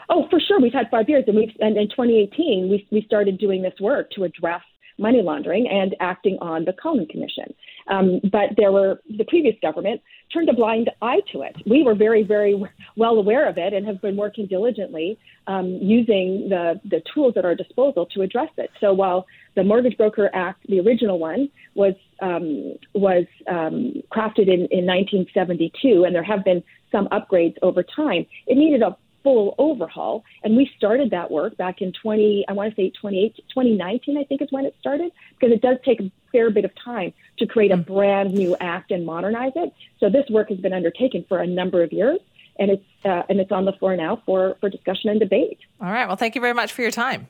Oh, 0.08 0.28
for 0.30 0.38
sure, 0.38 0.60
we've 0.60 0.72
had 0.72 0.88
five 0.90 1.08
years, 1.08 1.24
and 1.26 1.36
we've 1.36 1.56
and 1.58 1.76
in 1.76 1.88
2018 1.88 2.68
we 2.70 2.86
we 2.92 3.02
started 3.02 3.38
doing 3.38 3.62
this 3.62 3.74
work 3.80 4.10
to 4.12 4.24
address 4.24 4.62
money 4.98 5.22
laundering 5.22 5.66
and 5.68 5.94
acting 6.00 6.38
on 6.40 6.64
the 6.64 6.72
Cullen 6.72 7.06
Commission. 7.06 7.54
Um, 7.88 8.20
but 8.30 8.50
there 8.56 8.72
were 8.72 9.00
the 9.18 9.24
previous 9.24 9.56
government 9.60 10.00
turned 10.32 10.48
a 10.48 10.52
blind 10.52 10.90
eye 11.02 11.20
to 11.32 11.42
it. 11.42 11.56
We 11.66 11.82
were 11.82 11.94
very, 11.94 12.22
very 12.22 12.62
well 12.96 13.16
aware 13.16 13.48
of 13.48 13.58
it 13.58 13.72
and 13.72 13.86
have 13.86 14.00
been 14.00 14.16
working 14.16 14.46
diligently 14.46 15.18
um, 15.46 15.78
using 15.82 16.48
the, 16.48 16.80
the 16.84 17.02
tools 17.12 17.34
at 17.36 17.44
our 17.44 17.54
disposal 17.54 18.06
to 18.14 18.22
address 18.22 18.48
it. 18.56 18.70
So 18.80 18.94
while 18.94 19.26
the 19.56 19.64
Mortgage 19.64 19.96
Broker 19.96 20.30
Act, 20.32 20.66
the 20.68 20.80
original 20.80 21.18
one, 21.18 21.50
was 21.74 21.94
um, 22.20 22.74
was 22.94 23.26
um, 23.48 23.94
crafted 24.12 24.46
in, 24.46 24.68
in 24.70 24.86
1972, 24.86 26.04
and 26.04 26.14
there 26.14 26.22
have 26.22 26.44
been 26.44 26.62
some 26.92 27.08
upgrades 27.08 27.56
over 27.62 27.82
time, 27.82 28.26
it 28.46 28.56
needed 28.56 28.82
a 28.82 28.96
full 29.22 29.54
overhaul. 29.58 30.24
And 30.42 30.56
we 30.56 30.70
started 30.76 31.10
that 31.10 31.30
work 31.30 31.56
back 31.56 31.80
in 31.80 31.92
20, 31.92 32.44
I 32.48 32.52
want 32.52 32.70
to 32.70 32.76
say 32.76 32.90
2019, 32.90 34.18
I 34.18 34.24
think 34.24 34.42
is 34.42 34.48
when 34.50 34.64
it 34.64 34.74
started, 34.80 35.12
because 35.38 35.54
it 35.54 35.62
does 35.62 35.76
take 35.84 36.00
a 36.00 36.10
fair 36.30 36.50
bit 36.50 36.64
of 36.64 36.72
time 36.82 37.12
to 37.38 37.46
create 37.46 37.70
a 37.70 37.76
mm-hmm. 37.76 37.92
brand 37.92 38.34
new 38.34 38.56
act 38.60 38.90
and 38.90 39.06
modernize 39.06 39.52
it. 39.56 39.72
So 40.00 40.08
this 40.08 40.28
work 40.30 40.48
has 40.48 40.58
been 40.58 40.72
undertaken 40.72 41.24
for 41.28 41.38
a 41.38 41.46
number 41.46 41.82
of 41.82 41.92
years. 41.92 42.20
And 42.58 42.70
it's 42.70 42.84
uh, 43.06 43.22
and 43.30 43.40
it's 43.40 43.50
on 43.50 43.64
the 43.64 43.72
floor 43.72 43.96
now 43.96 44.22
for, 44.26 44.58
for 44.60 44.68
discussion 44.68 45.08
and 45.08 45.18
debate. 45.18 45.58
All 45.80 45.90
right. 45.90 46.06
Well, 46.06 46.16
thank 46.16 46.34
you 46.34 46.40
very 46.40 46.52
much 46.52 46.70
for 46.70 46.82
your 46.82 46.90
time. 46.90 47.26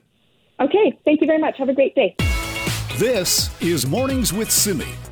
Okay. 0.58 0.98
Thank 1.04 1.20
you 1.20 1.28
very 1.28 1.38
much. 1.38 1.56
Have 1.58 1.68
a 1.68 1.74
great 1.74 1.94
day. 1.94 2.16
This 2.96 3.48
is 3.62 3.86
Mornings 3.86 4.32
with 4.32 4.50
Simi. 4.50 5.11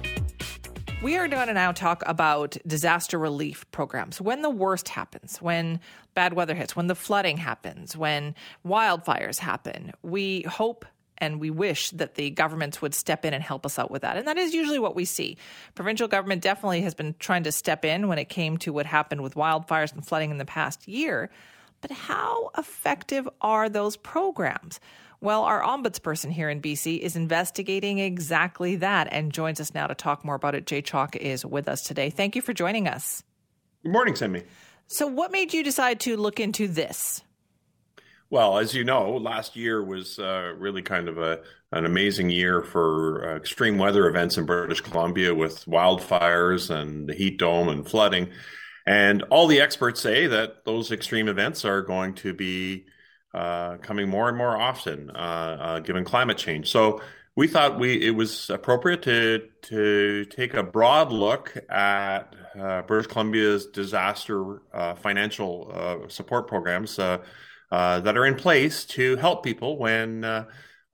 We 1.03 1.17
are 1.17 1.29
going 1.29 1.47
to 1.47 1.55
now 1.55 1.73
talk 1.73 2.03
about 2.05 2.59
disaster 2.67 3.19
relief 3.19 3.65
programs. 3.71 4.21
When 4.21 4.43
the 4.43 4.51
worst 4.51 4.91
happens, 4.91 5.41
when 5.41 5.81
bad 6.15 6.35
weather 6.35 6.55
hits, 6.55 6.77
when 6.77 6.89
the 6.89 6.95
flooding 6.95 7.39
happens, 7.39 7.97
when 7.97 8.35
wildfires 8.67 9.39
happen, 9.39 9.93
we 10.03 10.43
hope 10.43 10.85
and 11.17 11.41
we 11.41 11.49
wish 11.49 11.89
that 11.91 12.17
the 12.17 12.29
governments 12.29 12.83
would 12.83 12.95
step 12.95 13.25
in 13.25 13.33
and 13.33 13.43
help 13.43 13.65
us 13.65 13.79
out 13.79 13.91
with 13.91 14.03
that. 14.03 14.19
And 14.19 14.27
that 14.27 14.37
is 14.37 14.53
usually 14.53 14.79
what 14.79 14.95
we 14.95 15.07
see. 15.07 15.39
Provincial 15.75 16.07
government 16.07 16.43
definitely 16.43 16.83
has 16.83 16.95
been 16.95 17.15
trying 17.19 17.45
to 17.45 17.53
step 17.53 17.83
in 17.83 18.07
when 18.07 18.19
it 18.19 18.29
came 18.29 18.59
to 18.59 18.73
what 18.73 18.85
happened 18.85 19.23
with 19.23 19.37
wildfires 19.37 19.95
and 19.95 20.07
flooding 20.07 20.31
in 20.31 20.37
the 20.37 20.45
past 20.45 20.87
year. 20.87 21.31
But 21.81 21.91
how 21.93 22.51
effective 22.59 23.29
are 23.41 23.69
those 23.69 23.97
programs? 23.97 24.81
Well, 25.23 25.43
our 25.43 25.63
ombudsperson 25.63 26.33
here 26.33 26.49
in 26.49 26.63
BC 26.63 26.99
is 26.99 27.15
investigating 27.15 27.99
exactly 27.99 28.77
that 28.77 29.09
and 29.11 29.33
joins 29.33 29.61
us 29.61 29.75
now 29.75 29.87
to 29.87 29.95
talk 29.95 30.25
more 30.25 30.35
about 30.35 30.55
it. 30.55 30.67
Jay 30.67 30.81
Chalke 30.81 31.17
is 31.17 31.45
with 31.45 31.69
us 31.69 31.83
today. 31.83 32.09
Thank 32.09 32.37
you 32.37 32.43
for 32.43 32.55
joining 32.55 32.89
us. 32.89 33.23
Good 33.83 33.93
morning, 33.93 34.17
Simi. 34.17 34.43
So, 34.87 35.07
what 35.07 35.31
made 35.31 35.53
you 35.53 35.63
decide 35.63 36.01
to 36.01 36.17
look 36.17 36.41
into 36.41 36.67
this? 36.67 37.23
Well, 38.31 38.59
as 38.59 38.75
you 38.75 38.85
know, 38.85 39.17
last 39.17 39.57
year 39.57 39.85
was 39.85 40.19
uh, 40.19 40.55
really 40.57 40.83
kind 40.83 41.09
of 41.09 41.19
a, 41.19 41.41
an 41.73 41.85
amazing 41.85 42.31
year 42.31 42.63
for 42.63 43.29
uh, 43.29 43.37
extreme 43.37 43.77
weather 43.77 44.09
events 44.09 44.39
in 44.39 44.47
British 44.47 44.81
Columbia 44.81 45.35
with 45.35 45.65
wildfires 45.67 46.71
and 46.71 47.09
the 47.09 47.15
heat 47.15 47.39
dome 47.39 47.69
and 47.69 47.87
flooding. 47.87 48.31
And 48.87 49.23
all 49.25 49.47
the 49.47 49.61
experts 49.61 50.01
say 50.01 50.27
that 50.27 50.65
those 50.65 50.91
extreme 50.91 51.29
events 51.29 51.65
are 51.65 51.83
going 51.83 52.15
to 52.15 52.33
be 52.33 52.87
uh, 53.33 53.77
coming 53.77 54.09
more 54.09 54.29
and 54.29 54.37
more 54.37 54.57
often, 54.57 55.11
uh, 55.11 55.13
uh, 55.61 55.79
given 55.81 56.05
climate 56.05 56.39
change. 56.39 56.71
So 56.71 57.01
we 57.37 57.47
thought 57.47 57.79
we 57.79 58.05
it 58.05 58.11
was 58.11 58.51
appropriate 58.51 59.03
to 59.03 59.49
to 59.63 60.25
take 60.27 60.55
a 60.55 60.63
broad 60.63 61.13
look 61.13 61.57
at 61.71 62.35
uh, 62.59 62.83
British 62.83 63.07
Columbia's 63.07 63.67
disaster 63.67 64.63
uh, 64.75 64.95
financial 64.95 65.71
uh, 65.73 66.09
support 66.09 66.49
programs 66.49 66.97
that 66.97 67.23
are 67.71 68.27
in 68.27 68.35
place 68.35 68.85
to 68.87 69.15
help 69.17 69.45
people 69.45 69.79
when 69.79 70.23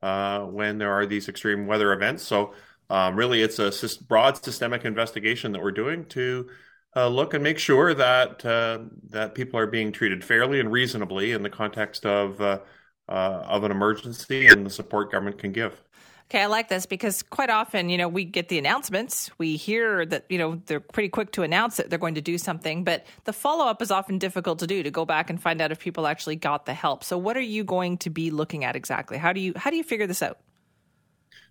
when 0.00 0.78
there 0.78 0.92
are 0.92 1.06
these 1.06 1.28
extreme 1.28 1.66
weather 1.66 1.92
events. 1.94 2.22
So 2.22 2.52
um, 2.90 3.16
really, 3.16 3.42
it's 3.42 3.58
a 3.58 3.72
broad 4.04 4.42
systemic 4.44 4.84
investigation 4.84 5.52
that 5.52 5.62
we're 5.62 5.72
doing 5.72 6.04
to 6.10 6.48
Uh, 6.96 7.08
look 7.08 7.34
and 7.34 7.44
make 7.44 7.58
sure 7.58 7.92
that 7.92 8.42
uh, 8.46 8.78
that 9.10 9.34
people 9.34 9.60
are 9.60 9.66
being 9.66 9.92
treated 9.92 10.24
fairly 10.24 10.58
and 10.58 10.72
reasonably 10.72 11.32
in 11.32 11.42
the 11.42 11.50
context 11.50 12.06
of 12.06 12.40
uh, 12.40 12.58
of 13.06 13.64
an 13.64 13.70
emergency 13.70 14.46
and 14.46 14.64
the 14.64 14.70
support 14.70 15.12
government 15.12 15.38
can 15.38 15.52
give. 15.52 15.82
Okay, 16.28 16.42
I 16.42 16.46
like 16.46 16.68
this 16.68 16.86
because 16.86 17.22
quite 17.22 17.50
often, 17.50 17.88
you 17.88 17.96
know, 17.96 18.08
we 18.08 18.24
get 18.24 18.48
the 18.48 18.58
announcements. 18.58 19.30
We 19.38 19.54
hear 19.54 20.04
that, 20.06 20.24
you 20.28 20.38
know, 20.38 20.60
they're 20.66 20.80
pretty 20.80 21.08
quick 21.08 21.30
to 21.32 21.44
announce 21.44 21.76
that 21.76 21.88
they're 21.88 22.00
going 22.00 22.16
to 22.16 22.20
do 22.20 22.36
something, 22.36 22.82
but 22.82 23.06
the 23.24 23.32
follow 23.32 23.66
up 23.66 23.80
is 23.80 23.92
often 23.92 24.18
difficult 24.18 24.58
to 24.58 24.66
do 24.66 24.82
to 24.82 24.90
go 24.90 25.04
back 25.04 25.30
and 25.30 25.40
find 25.40 25.60
out 25.60 25.70
if 25.70 25.78
people 25.78 26.04
actually 26.04 26.34
got 26.34 26.66
the 26.66 26.74
help. 26.74 27.04
So 27.04 27.16
what 27.16 27.36
are 27.36 27.40
you 27.40 27.62
going 27.62 27.98
to 27.98 28.10
be 28.10 28.32
looking 28.32 28.64
at 28.64 28.74
exactly? 28.74 29.18
How 29.18 29.32
do 29.32 29.40
you 29.40 29.52
how 29.54 29.70
do 29.70 29.76
you 29.76 29.84
figure 29.84 30.08
this 30.08 30.20
out? 30.20 30.38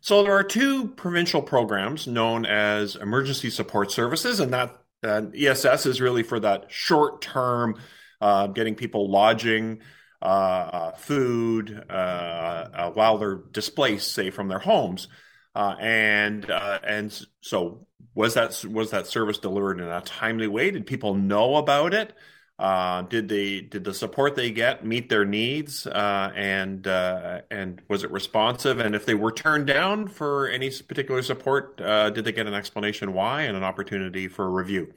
So 0.02 0.24
there 0.24 0.34
are 0.34 0.44
two 0.44 0.90
provincial 0.90 1.42
programs 1.42 2.06
known 2.06 2.46
as 2.46 2.98
emergency 2.98 3.50
support 3.50 3.92
services 3.92 4.42
and 4.42 4.52
that 4.52 4.78
uh, 5.06 5.22
ESS 5.36 5.86
is 5.86 6.02
really 6.02 6.24
for 6.24 6.40
that 6.40 6.66
short 6.70 7.22
term 7.22 7.76
uh, 8.22 8.48
getting 8.48 8.76
people 8.76 9.10
lodging 9.10 9.82
uh, 10.22 10.26
uh, 10.26 10.92
food 10.94 11.84
uh, 11.90 12.92
while 12.92 13.18
they're 13.18 13.36
displaced, 13.52 14.14
say 14.14 14.30
from 14.30 14.48
their 14.48 14.60
homes. 14.60 15.08
and 15.56 16.50
and 16.50 17.26
so 17.42 17.88
was 18.16 18.34
that 18.34 18.64
was 18.66 18.92
that 18.92 19.08
service 19.08 19.38
delivered 19.38 19.80
in 19.80 19.88
a 19.88 20.02
timely 20.02 20.48
way? 20.48 20.72
Did 20.72 20.88
people 20.88 21.14
know 21.14 21.58
about 21.58 21.94
it? 21.94 22.14
Uh, 22.58 23.02
did 23.02 23.28
they 23.28 23.60
did 23.60 23.84
the 23.84 23.94
support 23.94 24.34
they 24.36 24.50
get 24.50 24.86
meet 24.86 25.10
their 25.10 25.26
needs 25.26 25.86
uh, 25.88 26.32
and 26.36 26.88
uh, 26.88 27.42
and 27.52 27.82
was 27.90 28.06
it 28.06 28.12
responsive 28.12 28.80
and 28.80 28.96
if 28.96 29.06
they 29.06 29.14
were 29.14 29.32
turned 29.32 29.68
down 29.68 30.08
for 30.08 30.48
any 30.48 30.72
particular 30.88 31.22
support 31.22 31.76
did 31.76 32.24
they 32.24 32.32
get 32.32 32.48
an 32.48 32.54
explanation 32.54 33.12
why 33.12 33.42
and 33.42 33.58
an 33.58 33.64
opportunity 33.64 34.30
for 34.30 34.50
review 34.50 34.88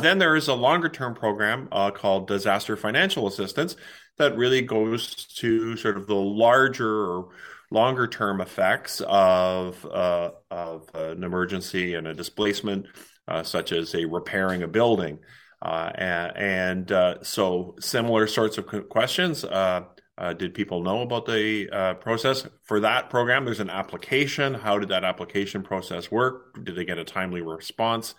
then 0.00 0.18
there 0.18 0.36
is 0.36 0.48
a 0.48 0.54
longer 0.54 0.90
term 0.90 1.14
program 1.14 1.66
called 1.94 2.28
disaster 2.28 2.76
financial 2.76 3.26
assistance 3.26 3.74
that 4.18 4.36
really 4.36 4.62
goes 4.62 5.14
to 5.36 5.76
sort 5.76 5.96
of 5.96 6.06
the 6.06 6.14
larger 6.14 7.06
or 7.06 7.28
longer 7.70 8.06
term 8.06 8.40
effects 8.40 9.00
of 9.06 9.84
uh, 9.86 10.30
of 10.50 10.88
an 10.94 11.24
emergency 11.24 11.94
and 11.94 12.06
a 12.06 12.14
displacement, 12.14 12.86
uh, 13.26 13.42
such 13.42 13.72
as 13.72 13.94
a 13.94 14.04
repairing 14.04 14.62
a 14.62 14.68
building. 14.68 15.18
Uh, 15.62 15.92
and, 15.94 16.90
uh, 16.90 17.22
so, 17.22 17.76
similar 17.78 18.26
sorts 18.26 18.58
of 18.58 18.66
questions. 18.88 19.44
Uh, 19.44 19.84
uh, 20.18 20.32
did 20.32 20.54
people 20.54 20.82
know 20.82 21.02
about 21.02 21.24
the 21.24 21.96
process 22.00 22.46
for 22.64 22.80
that 22.80 23.08
program? 23.08 23.44
There's 23.44 23.60
an 23.60 23.70
application. 23.70 24.54
How 24.54 24.78
did 24.78 24.90
that 24.90 25.04
application 25.04 25.62
process 25.62 26.10
work? 26.10 26.62
Did 26.64 26.76
they 26.76 26.84
get 26.84 26.98
a 26.98 27.04
timely 27.04 27.40
response? 27.40 28.14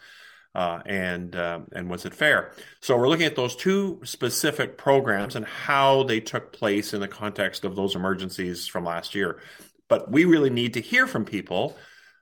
uh, 0.56 0.80
and 0.86 1.36
uh, 1.36 1.62
and 1.72 1.90
was 1.90 2.06
it 2.06 2.14
fair? 2.14 2.54
So 2.80 2.98
we're 2.98 3.10
looking 3.10 3.26
at 3.26 3.36
those 3.36 3.56
two 3.56 4.00
specific 4.04 4.78
programs 4.78 5.36
and 5.36 5.46
how 5.46 6.04
they 6.04 6.20
took 6.20 6.54
place 6.54 6.94
in 6.94 7.02
the 7.02 7.08
context 7.08 7.66
of 7.66 7.76
those 7.76 7.96
emergencies 7.96 8.68
from 8.68 8.86
last 8.86 9.16
year. 9.16 9.40
But 9.88 10.12
we 10.12 10.26
really 10.26 10.50
need 10.50 10.76
to 10.76 10.82
hear 10.82 11.08
from 11.08 11.26
people 11.26 11.76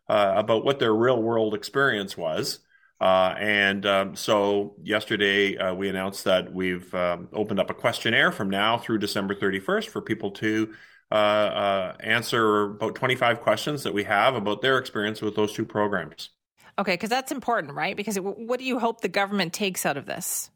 uh, 0.07 0.33
about 0.35 0.63
what 0.63 0.79
their 0.79 0.93
real 0.93 1.21
world 1.21 1.53
experience 1.53 2.17
was. 2.17 2.59
Uh, 3.01 3.33
and 3.39 3.83
um, 3.87 4.15
so 4.15 4.75
yesterday 4.83 5.57
uh, 5.57 5.73
we 5.73 5.89
announced 5.89 6.23
that 6.23 6.53
we've 6.53 6.93
um, 6.93 7.27
opened 7.33 7.59
up 7.59 7.71
a 7.71 7.73
questionnaire 7.73 8.31
from 8.31 8.47
now 8.47 8.77
through 8.77 8.99
December 8.99 9.33
31st 9.33 9.87
for 9.87 10.01
people 10.01 10.29
to 10.29 10.71
uh, 11.11 11.93
answer 11.99 12.65
about 12.65 12.93
25 12.93 13.41
questions 13.41 13.81
that 13.81 13.93
we 13.93 14.03
have 14.03 14.35
about 14.35 14.61
their 14.61 14.77
experience 14.77 15.19
with 15.19 15.35
those 15.35 15.51
two 15.51 15.65
programs. 15.65 16.29
Okay, 16.77 16.93
because 16.93 17.09
that's 17.09 17.31
important, 17.31 17.73
right? 17.73 17.97
Because 17.97 18.17
what 18.17 18.59
do 18.59 18.65
you 18.65 18.77
hope 18.77 19.01
the 19.01 19.09
government 19.09 19.51
takes 19.51 19.83
out 19.83 19.97
of 19.97 20.05
this? 20.05 20.51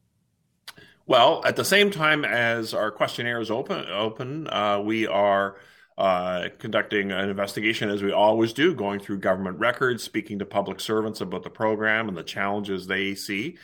Well, 1.04 1.42
at 1.44 1.56
the 1.56 1.64
same 1.64 1.90
time 1.90 2.24
as 2.24 2.74
our 2.74 2.92
questionnaire 2.92 3.40
is 3.40 3.50
open, 3.50 3.86
open, 3.90 4.48
uh, 4.48 4.80
we 4.80 5.08
are 5.08 5.56
uh, 5.98 6.48
conducting 6.58 7.12
an 7.12 7.28
investigation 7.28 7.88
as 7.88 8.02
we 8.02 8.12
always 8.12 8.52
do, 8.52 8.74
going 8.74 9.00
through 9.00 9.18
government 9.18 9.58
records, 9.58 10.02
speaking 10.02 10.38
to 10.38 10.46
public 10.46 10.80
servants 10.80 11.20
about 11.20 11.42
the 11.42 11.50
program 11.50 12.08
and 12.08 12.16
the 12.16 12.22
challenges 12.22 12.86
they 12.86 13.14
see. 13.14 13.56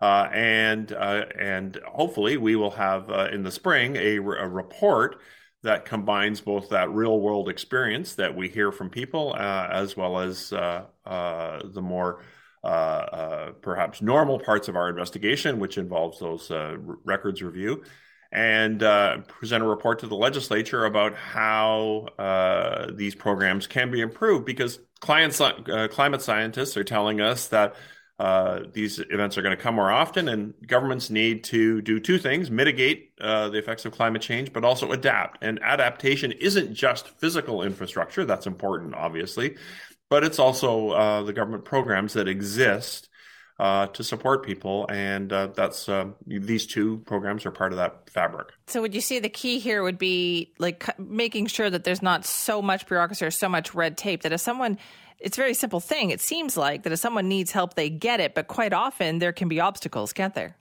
Uh, 0.00 0.28
and 0.32 0.92
uh, 0.92 1.26
and 1.38 1.78
hopefully 1.86 2.38
we 2.38 2.56
will 2.56 2.70
have 2.70 3.10
uh, 3.10 3.28
in 3.32 3.42
the 3.42 3.50
spring 3.50 3.96
a, 3.96 4.16
a 4.16 4.48
report 4.48 5.20
that 5.62 5.84
combines 5.84 6.40
both 6.40 6.70
that 6.70 6.88
real 6.90 7.20
world 7.20 7.50
experience 7.50 8.14
that 8.14 8.34
we 8.34 8.48
hear 8.48 8.72
from 8.72 8.88
people 8.88 9.34
uh, 9.36 9.68
as 9.70 9.94
well 9.94 10.18
as 10.18 10.48
the 10.48 11.82
more 11.82 12.22
uh, 12.62 12.66
uh, 12.66 13.52
perhaps 13.62 14.02
normal 14.02 14.38
parts 14.38 14.68
of 14.68 14.76
our 14.76 14.90
investigation, 14.90 15.58
which 15.58 15.78
involves 15.78 16.18
those 16.18 16.50
uh, 16.50 16.76
records 17.04 17.40
review, 17.40 17.82
and 18.32 18.80
present 19.26 19.62
a 19.62 19.66
report 19.66 19.98
to 20.00 20.06
the 20.06 20.14
legislature 20.14 20.84
about 20.84 21.14
how 21.14 22.88
these 22.96 23.14
programs 23.14 23.66
can 23.66 23.90
be 23.90 24.00
improved 24.00 24.44
because 24.44 24.78
client, 25.00 25.34
climate 25.90 26.22
scientists 26.22 26.76
are 26.76 26.84
telling 26.84 27.20
us 27.20 27.48
that 27.48 27.74
uh, 28.20 28.64
these 28.74 28.98
events 29.08 29.38
are 29.38 29.42
going 29.42 29.56
to 29.56 29.62
come 29.62 29.74
more 29.74 29.90
often, 29.90 30.28
and 30.28 30.52
governments 30.66 31.08
need 31.08 31.42
to 31.42 31.80
do 31.80 31.98
two 31.98 32.18
things 32.18 32.50
mitigate 32.50 33.12
uh, 33.18 33.48
the 33.48 33.56
effects 33.56 33.86
of 33.86 33.92
climate 33.92 34.20
change, 34.20 34.52
but 34.52 34.62
also 34.62 34.92
adapt. 34.92 35.42
And 35.42 35.58
adaptation 35.62 36.30
isn't 36.32 36.74
just 36.74 37.08
physical 37.18 37.62
infrastructure, 37.62 38.26
that's 38.26 38.46
important, 38.46 38.94
obviously, 38.94 39.56
but 40.10 40.22
it's 40.22 40.38
also 40.38 40.90
uh, 40.90 41.22
the 41.22 41.32
government 41.32 41.64
programs 41.64 42.12
that 42.12 42.28
exist. 42.28 43.08
Uh, 43.60 43.86
to 43.88 44.02
support 44.02 44.42
people, 44.42 44.86
and 44.88 45.34
uh, 45.34 45.48
that's 45.48 45.86
these 46.26 46.66
two 46.66 46.96
programs 47.04 47.44
are 47.44 47.50
part 47.50 47.72
of 47.72 47.76
that 47.76 48.08
fabric. 48.08 48.48
So, 48.68 48.80
would 48.80 48.94
you 48.94 49.02
say 49.02 49.18
the 49.18 49.28
key 49.28 49.58
here 49.58 49.82
would 49.82 49.98
be 49.98 50.54
like 50.58 50.98
making 50.98 51.44
sure 51.48 51.68
that 51.68 51.84
there's 51.84 52.00
not 52.00 52.24
so 52.24 52.62
much 52.62 52.86
bureaucracy 52.86 53.26
or 53.26 53.30
so 53.30 53.50
much 53.50 53.74
red 53.74 53.98
tape 53.98 54.22
that 54.22 54.32
if 54.32 54.40
someone 54.40 54.78
it's 55.20 55.36
a 55.36 55.40
very 55.40 55.54
simple 55.54 55.80
thing. 55.80 56.10
It 56.10 56.20
seems 56.20 56.56
like 56.56 56.82
that 56.82 56.92
if 56.92 56.98
someone 56.98 57.28
needs 57.28 57.52
help, 57.52 57.74
they 57.74 57.90
get 57.90 58.20
it, 58.20 58.34
but 58.34 58.48
quite 58.48 58.72
often 58.72 59.18
there 59.18 59.32
can 59.32 59.48
be 59.48 59.60
obstacles, 59.60 60.12
can't 60.12 60.34
there? 60.34 60.56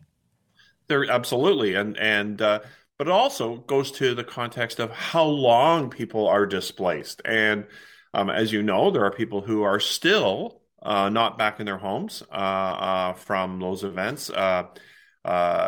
There 0.88 1.10
absolutely, 1.10 1.76
and 1.76 1.98
and 1.98 2.42
uh, 2.42 2.60
but 2.98 3.08
it 3.08 3.12
also 3.12 3.58
goes 3.58 3.92
to 3.94 4.14
the 4.14 4.24
context 4.24 4.80
of 4.80 4.92
how 4.92 5.24
long 5.24 5.90
people 5.90 6.28
are 6.28 6.46
displaced, 6.46 7.22
and 7.24 7.66
um, 8.14 8.30
as 8.30 8.52
you 8.52 8.62
know, 8.62 8.92
there 8.92 9.06
are 9.06 9.12
people 9.12 9.42
who 9.42 9.64
are 9.64 9.80
still 9.80 10.62
uh, 10.82 11.10
not 11.10 11.38
back 11.38 11.60
in 11.60 11.66
their 11.66 11.78
homes 11.78 12.24
uh, 12.32 12.36
uh 12.36 13.14
from 13.14 13.60
those 13.60 13.84
events. 13.84 14.30
Uh, 14.30 14.64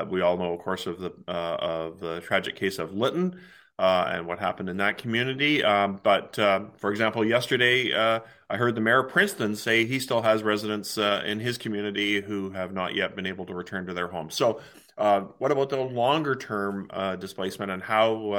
we 0.10 0.22
all 0.22 0.38
know, 0.38 0.54
of 0.54 0.60
course, 0.60 0.88
of 0.88 1.00
the 1.00 1.12
of 1.28 2.00
the 2.00 2.22
tragic 2.22 2.56
case 2.56 2.80
of 2.80 2.94
Lytton. 2.94 3.40
and 3.78 4.28
what 4.28 4.40
happened 4.40 4.70
in 4.70 4.78
that 4.78 4.98
community. 4.98 5.64
Um, 5.64 6.00
but 6.04 6.36
for 6.36 6.92
example, 6.92 7.26
yesterday 7.26 7.94
I 7.94 8.58
heard 8.58 8.76
the 8.76 8.82
mayor 8.82 9.00
of 9.00 9.12
Princeton 9.12 9.56
say 9.56 9.86
he 9.86 10.00
still 10.00 10.22
has 10.22 10.44
residents 10.44 10.98
in 10.98 11.40
his 11.40 11.58
community 11.58 12.22
who 12.22 12.52
have 12.52 12.74
not 12.74 12.96
yet 12.96 13.16
been 13.16 13.26
able 13.26 13.46
to 13.48 13.54
return 13.54 13.86
to 13.88 13.94
their 13.94 14.08
homes. 14.08 14.36
So, 14.36 14.62
uh, 14.98 15.22
what 15.40 15.52
about 15.52 15.70
the 15.70 15.82
longer 15.82 16.36
term 16.36 16.88
uh, 16.92 17.16
displacement 17.16 17.72
and 17.72 17.82
how 17.82 18.32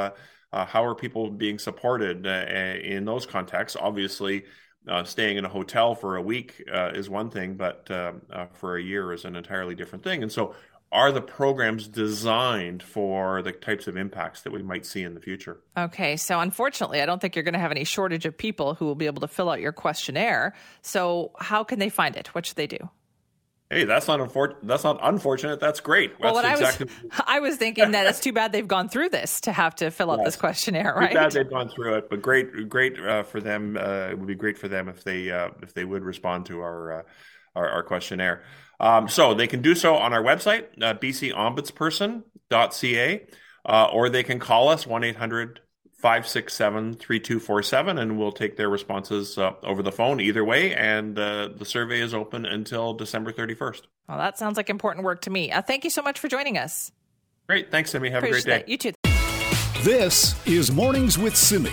uh, 0.52 0.64
how 0.64 0.84
are 0.84 0.94
people 0.94 1.30
being 1.30 1.58
supported 1.58 2.26
in 2.26 3.04
those 3.04 3.26
contexts? 3.26 3.76
Obviously, 3.80 4.44
Uh, 4.88 5.04
staying 5.04 5.36
in 5.36 5.44
a 5.44 5.48
hotel 5.48 5.94
for 5.94 6.16
a 6.16 6.22
week 6.22 6.60
uh, 6.72 6.90
is 6.92 7.08
one 7.08 7.30
thing, 7.30 7.54
but 7.54 7.88
um, 7.92 8.20
uh, 8.32 8.46
for 8.46 8.76
a 8.76 8.82
year 8.82 9.12
is 9.12 9.24
an 9.24 9.36
entirely 9.36 9.76
different 9.76 10.02
thing. 10.02 10.24
And 10.24 10.32
so, 10.32 10.56
are 10.90 11.10
the 11.10 11.22
programs 11.22 11.88
designed 11.88 12.82
for 12.82 13.42
the 13.42 13.52
types 13.52 13.86
of 13.86 13.96
impacts 13.96 14.42
that 14.42 14.52
we 14.52 14.62
might 14.62 14.84
see 14.84 15.02
in 15.02 15.14
the 15.14 15.20
future? 15.20 15.58
Okay, 15.76 16.16
so 16.16 16.38
unfortunately, 16.40 17.00
I 17.00 17.06
don't 17.06 17.20
think 17.20 17.34
you're 17.34 17.44
going 17.44 17.54
to 17.54 17.60
have 17.60 17.70
any 17.70 17.84
shortage 17.84 18.26
of 18.26 18.36
people 18.36 18.74
who 18.74 18.84
will 18.84 18.94
be 18.94 19.06
able 19.06 19.20
to 19.22 19.28
fill 19.28 19.48
out 19.48 19.60
your 19.60 19.72
questionnaire. 19.72 20.52
So, 20.82 21.32
how 21.38 21.64
can 21.64 21.78
they 21.78 21.88
find 21.88 22.16
it? 22.16 22.34
What 22.34 22.44
should 22.44 22.56
they 22.56 22.66
do? 22.66 22.90
Hey, 23.72 23.84
that's 23.84 24.06
not 24.06 24.20
unfortunate. 24.20 24.66
That's 24.66 24.84
not 24.84 24.98
unfortunate. 25.02 25.58
That's 25.58 25.80
great. 25.80 26.20
Well, 26.20 26.34
that's 26.34 26.60
exactly- 26.60 26.90
I 26.90 27.04
was, 27.04 27.22
I 27.26 27.40
was 27.40 27.56
thinking 27.56 27.92
that 27.92 28.06
it's 28.06 28.20
too 28.20 28.34
bad 28.34 28.52
they've 28.52 28.68
gone 28.68 28.90
through 28.90 29.08
this 29.08 29.40
to 29.42 29.52
have 29.52 29.74
to 29.76 29.90
fill 29.90 30.10
out 30.10 30.18
yes. 30.18 30.26
this 30.26 30.36
questionnaire, 30.36 30.92
right? 30.94 31.12
Too 31.12 31.16
bad 31.16 31.32
they've 31.32 31.48
gone 31.48 31.70
through 31.70 31.94
it, 31.94 32.10
but 32.10 32.20
great, 32.20 32.68
great 32.68 33.00
uh, 33.00 33.22
for 33.22 33.40
them. 33.40 33.78
Uh, 33.78 34.08
it 34.10 34.18
would 34.18 34.28
be 34.28 34.34
great 34.34 34.58
for 34.58 34.68
them 34.68 34.90
if 34.90 35.04
they 35.04 35.30
uh, 35.30 35.48
if 35.62 35.72
they 35.72 35.86
would 35.86 36.02
respond 36.02 36.44
to 36.46 36.60
our 36.60 37.00
uh, 37.00 37.04
our, 37.56 37.66
our 37.66 37.82
questionnaire. 37.82 38.42
Um, 38.78 39.08
so 39.08 39.32
they 39.32 39.46
can 39.46 39.62
do 39.62 39.74
so 39.74 39.94
on 39.94 40.12
our 40.12 40.22
website, 40.22 40.66
uh, 40.82 40.92
bcombudsperson.ca, 40.94 43.26
uh, 43.64 43.88
or 43.90 44.10
they 44.10 44.22
can 44.22 44.38
call 44.38 44.68
us 44.68 44.86
1 44.86 45.04
800 45.04 45.60
567 46.02 46.94
3247, 46.94 47.96
and 47.96 48.18
we'll 48.18 48.32
take 48.32 48.56
their 48.56 48.68
responses 48.68 49.38
uh, 49.38 49.52
over 49.62 49.84
the 49.84 49.92
phone 49.92 50.20
either 50.20 50.44
way. 50.44 50.74
And 50.74 51.16
uh, 51.16 51.50
the 51.56 51.64
survey 51.64 52.00
is 52.00 52.12
open 52.12 52.44
until 52.44 52.92
December 52.92 53.32
31st. 53.32 53.82
Well, 54.08 54.18
that 54.18 54.36
sounds 54.36 54.56
like 54.56 54.68
important 54.68 55.04
work 55.04 55.20
to 55.22 55.30
me. 55.30 55.52
Uh, 55.52 55.62
thank 55.62 55.84
you 55.84 55.90
so 55.90 56.02
much 56.02 56.18
for 56.18 56.26
joining 56.26 56.58
us. 56.58 56.90
Great. 57.46 57.70
Thanks, 57.70 57.92
Simi. 57.92 58.10
Have 58.10 58.24
Appreciate 58.24 58.40
a 58.40 58.44
great 58.44 58.52
day. 58.52 58.58
That. 58.58 58.68
You 58.68 58.78
too. 58.78 59.84
This 59.84 60.34
is 60.44 60.72
Mornings 60.72 61.18
with 61.18 61.36
Simi. 61.36 61.70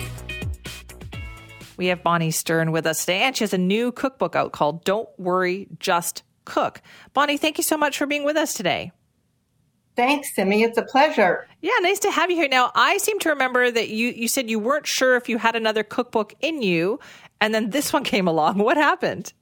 We 1.76 1.86
have 1.86 2.04
Bonnie 2.04 2.30
Stern 2.30 2.70
with 2.70 2.86
us 2.86 3.00
today, 3.00 3.22
and 3.22 3.36
she 3.36 3.42
has 3.42 3.52
a 3.52 3.58
new 3.58 3.90
cookbook 3.90 4.36
out 4.36 4.52
called 4.52 4.84
Don't 4.84 5.08
Worry, 5.18 5.66
Just 5.80 6.22
Cook. 6.44 6.82
Bonnie, 7.14 7.36
thank 7.36 7.58
you 7.58 7.64
so 7.64 7.76
much 7.76 7.98
for 7.98 8.06
being 8.06 8.22
with 8.22 8.36
us 8.36 8.54
today. 8.54 8.92
Thanks, 10.00 10.34
Simi. 10.34 10.62
It's 10.62 10.78
a 10.78 10.82
pleasure. 10.82 11.46
Yeah, 11.60 11.74
nice 11.82 11.98
to 11.98 12.10
have 12.10 12.30
you 12.30 12.36
here. 12.38 12.48
Now, 12.48 12.72
I 12.74 12.96
seem 12.96 13.18
to 13.18 13.28
remember 13.28 13.70
that 13.70 13.90
you, 13.90 14.08
you 14.08 14.28
said 14.28 14.48
you 14.48 14.58
weren't 14.58 14.86
sure 14.86 15.14
if 15.14 15.28
you 15.28 15.36
had 15.36 15.56
another 15.56 15.82
cookbook 15.82 16.32
in 16.40 16.62
you, 16.62 17.00
and 17.38 17.54
then 17.54 17.68
this 17.68 17.92
one 17.92 18.02
came 18.02 18.26
along. 18.26 18.56
What 18.56 18.78
happened? 18.78 19.34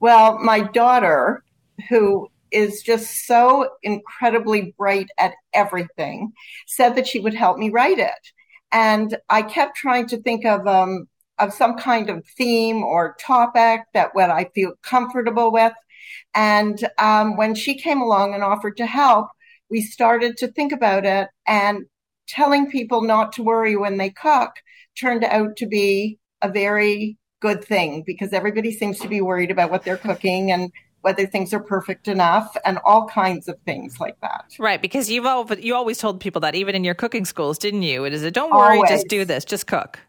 Well, 0.00 0.38
my 0.38 0.60
daughter, 0.60 1.44
who 1.90 2.30
is 2.50 2.80
just 2.80 3.26
so 3.26 3.68
incredibly 3.82 4.74
bright 4.78 5.10
at 5.18 5.34
everything, 5.52 6.32
said 6.66 6.96
that 6.96 7.06
she 7.06 7.20
would 7.20 7.34
help 7.34 7.58
me 7.58 7.68
write 7.68 7.98
it. 7.98 8.32
And 8.72 9.18
I 9.28 9.42
kept 9.42 9.76
trying 9.76 10.06
to 10.06 10.22
think 10.22 10.46
of 10.46 10.66
um, 10.66 11.08
of 11.38 11.52
some 11.52 11.76
kind 11.76 12.08
of 12.08 12.24
theme 12.38 12.82
or 12.82 13.16
topic 13.20 13.82
that 13.92 14.14
what 14.14 14.30
I 14.30 14.44
feel 14.54 14.72
comfortable 14.82 15.52
with. 15.52 15.74
And 16.34 16.88
um, 16.96 17.36
when 17.36 17.54
she 17.54 17.78
came 17.78 18.00
along 18.00 18.32
and 18.32 18.42
offered 18.42 18.78
to 18.78 18.86
help, 18.86 19.28
we 19.70 19.80
started 19.80 20.36
to 20.38 20.48
think 20.48 20.72
about 20.72 21.04
it 21.04 21.28
and 21.46 21.84
telling 22.26 22.70
people 22.70 23.02
not 23.02 23.32
to 23.32 23.42
worry 23.42 23.76
when 23.76 23.96
they 23.96 24.10
cook 24.10 24.52
turned 24.98 25.24
out 25.24 25.56
to 25.56 25.66
be 25.66 26.18
a 26.42 26.48
very 26.50 27.16
good 27.40 27.64
thing 27.64 28.02
because 28.06 28.32
everybody 28.32 28.72
seems 28.72 28.98
to 28.98 29.08
be 29.08 29.20
worried 29.20 29.50
about 29.50 29.70
what 29.70 29.84
they're 29.84 29.96
cooking 29.96 30.50
and 30.50 30.72
whether 31.02 31.26
things 31.26 31.54
are 31.54 31.60
perfect 31.60 32.08
enough 32.08 32.56
and 32.64 32.78
all 32.84 33.06
kinds 33.08 33.48
of 33.48 33.56
things 33.64 34.00
like 34.00 34.20
that. 34.20 34.44
Right, 34.58 34.82
because 34.82 35.08
you've 35.08 35.26
all, 35.26 35.48
you 35.54 35.74
always 35.74 35.98
told 35.98 36.20
people 36.20 36.40
that 36.40 36.54
even 36.54 36.74
in 36.74 36.84
your 36.84 36.94
cooking 36.94 37.24
schools, 37.24 37.56
didn't 37.58 37.82
you? 37.82 38.04
It 38.04 38.12
is 38.12 38.24
a 38.24 38.30
don't 38.30 38.50
worry, 38.50 38.76
always. 38.76 38.90
just 38.90 39.08
do 39.08 39.24
this, 39.24 39.44
just 39.44 39.66
cook. 39.66 40.00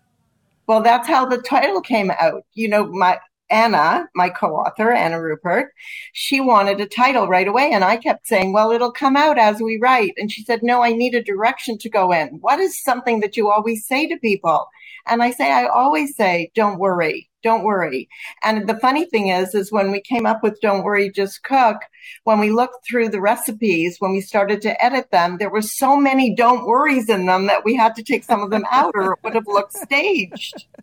Well, 0.67 0.81
that's 0.81 1.07
how 1.07 1.25
the 1.25 1.37
title 1.37 1.81
came 1.81 2.11
out. 2.11 2.43
You 2.53 2.69
know, 2.69 2.87
my 2.87 3.19
Anna, 3.49 4.07
my 4.15 4.29
co-author, 4.29 4.91
Anna 4.91 5.21
Rupert, 5.21 5.73
she 6.13 6.39
wanted 6.39 6.79
a 6.79 6.85
title 6.85 7.27
right 7.27 7.47
away. 7.47 7.71
And 7.71 7.83
I 7.83 7.97
kept 7.97 8.27
saying, 8.27 8.53
well, 8.53 8.71
it'll 8.71 8.91
come 8.91 9.15
out 9.15 9.37
as 9.37 9.61
we 9.61 9.79
write. 9.81 10.13
And 10.17 10.31
she 10.31 10.43
said, 10.43 10.61
no, 10.63 10.83
I 10.83 10.93
need 10.93 11.15
a 11.15 11.23
direction 11.23 11.77
to 11.79 11.89
go 11.89 12.11
in. 12.11 12.27
What 12.41 12.59
is 12.59 12.81
something 12.81 13.19
that 13.21 13.37
you 13.37 13.49
always 13.49 13.85
say 13.87 14.07
to 14.07 14.17
people? 14.17 14.67
And 15.07 15.23
I 15.23 15.31
say, 15.31 15.51
I 15.51 15.67
always 15.67 16.15
say, 16.15 16.51
don't 16.55 16.79
worry 16.79 17.28
don't 17.41 17.63
worry. 17.63 18.09
And 18.43 18.67
the 18.67 18.77
funny 18.77 19.05
thing 19.05 19.27
is, 19.27 19.55
is 19.55 19.71
when 19.71 19.91
we 19.91 20.01
came 20.01 20.25
up 20.25 20.43
with 20.43 20.59
don't 20.61 20.83
worry, 20.83 21.09
just 21.09 21.43
cook, 21.43 21.77
when 22.23 22.39
we 22.39 22.51
looked 22.51 22.85
through 22.87 23.09
the 23.09 23.21
recipes, 23.21 23.97
when 23.99 24.11
we 24.11 24.21
started 24.21 24.61
to 24.63 24.83
edit 24.83 25.11
them, 25.11 25.37
there 25.37 25.49
were 25.49 25.61
so 25.61 25.95
many 25.95 26.35
don't 26.35 26.65
worries 26.65 27.09
in 27.09 27.25
them 27.25 27.47
that 27.47 27.63
we 27.63 27.75
had 27.75 27.95
to 27.95 28.03
take 28.03 28.23
some 28.23 28.41
of 28.41 28.49
them 28.49 28.65
out 28.71 28.93
or 28.95 29.13
it 29.13 29.19
would 29.23 29.35
have 29.35 29.47
looked 29.47 29.73
staged. 29.73 30.65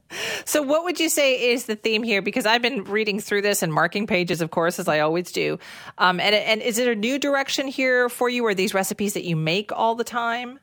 So 0.44 0.62
what 0.62 0.84
would 0.84 1.00
you 1.00 1.08
say 1.08 1.50
is 1.50 1.66
the 1.66 1.74
theme 1.74 2.04
here? 2.04 2.22
Because 2.22 2.46
I've 2.46 2.62
been 2.62 2.84
reading 2.84 3.18
through 3.18 3.42
this 3.42 3.60
and 3.60 3.72
marking 3.72 4.06
pages, 4.06 4.40
of 4.40 4.52
course, 4.52 4.78
as 4.78 4.86
I 4.86 5.00
always 5.00 5.32
do. 5.32 5.58
Um, 5.98 6.20
and, 6.20 6.32
and 6.32 6.62
is 6.62 6.78
it 6.78 6.86
a 6.86 6.94
new 6.94 7.18
direction 7.18 7.66
here 7.66 8.08
for 8.08 8.28
you? 8.28 8.46
Or 8.46 8.54
these 8.54 8.72
recipes 8.72 9.14
that 9.14 9.24
you 9.24 9.34
make 9.34 9.72
all 9.72 9.96
the 9.96 10.04
time? 10.04 10.60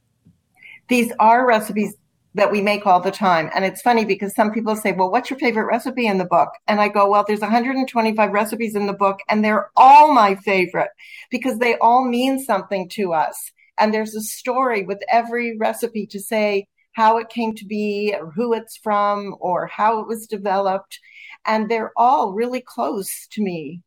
These 0.87 1.11
are 1.19 1.45
recipes 1.45 1.93
that 2.35 2.51
we 2.51 2.61
make 2.61 2.87
all 2.87 2.99
the 2.99 3.11
time. 3.11 3.49
And 3.53 3.63
it's 3.63 3.81
funny 3.81 4.05
because 4.05 4.33
some 4.33 4.51
people 4.51 4.75
say, 4.75 4.91
well, 4.91 5.11
what's 5.11 5.29
your 5.29 5.39
favorite 5.39 5.65
recipe 5.65 6.07
in 6.07 6.17
the 6.17 6.25
book? 6.25 6.49
And 6.67 6.81
I 6.81 6.87
go, 6.87 7.09
well, 7.09 7.23
there's 7.27 7.41
125 7.41 8.31
recipes 8.31 8.75
in 8.75 8.87
the 8.87 8.93
book 8.93 9.19
and 9.29 9.43
they're 9.43 9.69
all 9.75 10.13
my 10.13 10.35
favorite 10.35 10.89
because 11.29 11.59
they 11.59 11.77
all 11.77 12.07
mean 12.07 12.39
something 12.39 12.89
to 12.89 13.13
us. 13.13 13.51
And 13.77 13.93
there's 13.93 14.15
a 14.15 14.21
story 14.21 14.83
with 14.83 14.99
every 15.09 15.57
recipe 15.57 16.05
to 16.07 16.19
say 16.19 16.67
how 16.93 17.17
it 17.17 17.29
came 17.29 17.55
to 17.55 17.65
be 17.65 18.15
or 18.19 18.31
who 18.31 18.53
it's 18.53 18.77
from 18.77 19.35
or 19.39 19.67
how 19.67 19.99
it 19.99 20.07
was 20.07 20.27
developed. 20.27 20.99
And 21.45 21.69
they're 21.69 21.91
all 21.97 22.33
really 22.33 22.61
close 22.61 23.27
to 23.31 23.41
me. 23.41 23.81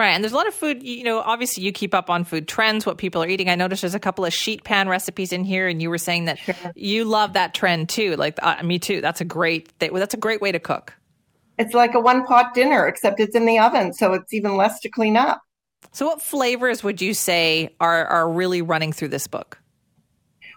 Right. 0.00 0.12
And 0.12 0.24
there's 0.24 0.32
a 0.32 0.36
lot 0.36 0.48
of 0.48 0.54
food, 0.54 0.82
you 0.82 1.04
know, 1.04 1.18
obviously 1.20 1.62
you 1.62 1.72
keep 1.72 1.92
up 1.92 2.08
on 2.08 2.24
food 2.24 2.48
trends, 2.48 2.86
what 2.86 2.96
people 2.96 3.22
are 3.22 3.28
eating. 3.28 3.50
I 3.50 3.54
noticed 3.54 3.82
there's 3.82 3.94
a 3.94 4.00
couple 4.00 4.24
of 4.24 4.32
sheet 4.32 4.64
pan 4.64 4.88
recipes 4.88 5.30
in 5.30 5.44
here 5.44 5.68
and 5.68 5.82
you 5.82 5.90
were 5.90 5.98
saying 5.98 6.24
that 6.24 6.38
sure. 6.38 6.54
you 6.74 7.04
love 7.04 7.34
that 7.34 7.52
trend 7.52 7.90
too. 7.90 8.16
Like 8.16 8.38
uh, 8.42 8.62
me 8.62 8.78
too. 8.78 9.02
That's 9.02 9.20
a 9.20 9.26
great 9.26 9.78
that's 9.78 10.14
a 10.14 10.16
great 10.16 10.40
way 10.40 10.52
to 10.52 10.58
cook. 10.58 10.94
It's 11.58 11.74
like 11.74 11.92
a 11.92 12.00
one 12.00 12.24
pot 12.24 12.54
dinner 12.54 12.86
except 12.86 13.20
it's 13.20 13.36
in 13.36 13.44
the 13.44 13.58
oven, 13.58 13.92
so 13.92 14.14
it's 14.14 14.32
even 14.32 14.56
less 14.56 14.80
to 14.80 14.88
clean 14.88 15.18
up. 15.18 15.42
So 15.92 16.06
what 16.06 16.22
flavors 16.22 16.82
would 16.82 17.02
you 17.02 17.12
say 17.12 17.76
are 17.78 18.06
are 18.06 18.26
really 18.26 18.62
running 18.62 18.94
through 18.94 19.08
this 19.08 19.26
book? 19.26 19.58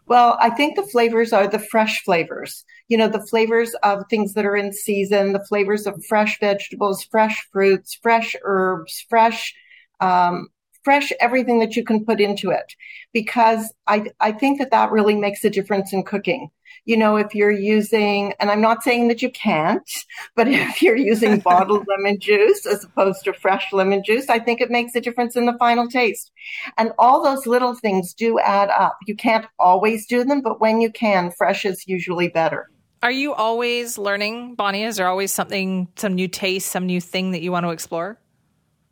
Well, 0.06 0.38
I 0.40 0.52
think 0.52 0.78
the 0.78 0.84
flavors 0.84 1.34
are 1.34 1.50
the 1.50 1.60
fresh 1.60 2.02
flavors. 2.06 2.64
You 2.88 2.98
know, 2.98 3.08
the 3.08 3.26
flavors 3.26 3.74
of 3.84 4.04
things 4.10 4.34
that 4.34 4.46
are 4.46 4.56
in 4.56 4.74
season, 4.74 5.34
the 5.34 5.46
flavors 5.46 5.88
of 5.88 6.04
fresh 6.06 6.40
vegetables, 6.40 7.04
fresh 7.04 7.48
fruits, 7.52 7.98
fresh 8.02 8.36
herbs, 8.44 9.06
fresh, 9.10 9.54
um, 10.00 10.50
fresh 10.84 11.12
everything 11.20 11.60
that 11.60 11.76
you 11.76 11.84
can 11.84 12.06
put 12.06 12.20
into 12.20 12.52
it. 12.52 12.74
Because 13.14 13.74
I, 13.88 14.12
I 14.20 14.32
think 14.32 14.60
that 14.60 14.72
that 14.72 14.92
really 14.92 15.16
makes 15.16 15.44
a 15.44 15.50
difference 15.50 15.94
in 15.94 16.04
cooking 16.04 16.50
you 16.86 16.98
know, 16.98 17.16
if 17.16 17.34
you're 17.34 17.52
using, 17.52 18.34
and 18.40 18.52
I'm 18.52 18.62
not 18.62 18.84
saying 18.84 19.08
that 19.08 19.22
you 19.22 19.30
can't, 19.32 19.90
but 20.36 20.48
if 20.50 20.82
you're 20.82 20.96
using 20.96 21.40
bottled 21.44 21.86
lemon 21.88 22.20
juice 22.20 22.66
as 22.66 22.84
opposed 22.84 23.24
to 23.26 23.34
fresh 23.34 23.72
lemon 23.72 24.04
juice, 24.04 24.30
I 24.30 24.40
think 24.40 24.62
it 24.62 24.72
makes 24.72 24.96
a 24.96 25.02
difference 25.02 25.36
in 25.36 25.46
the 25.46 25.58
final 25.58 25.88
taste. 25.88 26.32
And 26.78 26.92
all 26.98 27.24
those 27.24 27.48
little 27.48 27.76
things 27.76 28.14
do 28.14 28.40
add 28.40 28.70
up. 28.70 28.98
You 29.08 29.16
can't 29.16 29.46
always 29.60 30.06
do 30.06 30.24
them, 30.24 30.42
but 30.42 30.60
when 30.60 30.82
you 30.82 30.92
can, 30.92 31.32
fresh 31.32 31.66
is 31.66 31.88
usually 31.88 32.28
better. 32.28 32.70
Are 33.04 33.12
you 33.12 33.34
always 33.34 33.98
learning, 33.98 34.56
Bonnie? 34.56 34.86
Is 34.86 34.96
there 34.96 35.10
always 35.10 35.34
something, 35.34 35.90
some 35.98 36.16
new 36.16 36.30
taste, 36.30 36.72
some 36.72 36.86
new 36.86 37.02
thing 37.02 37.32
that 37.32 37.42
you 37.42 37.52
want 37.52 37.66
to 37.66 37.72
explore? 37.72 38.18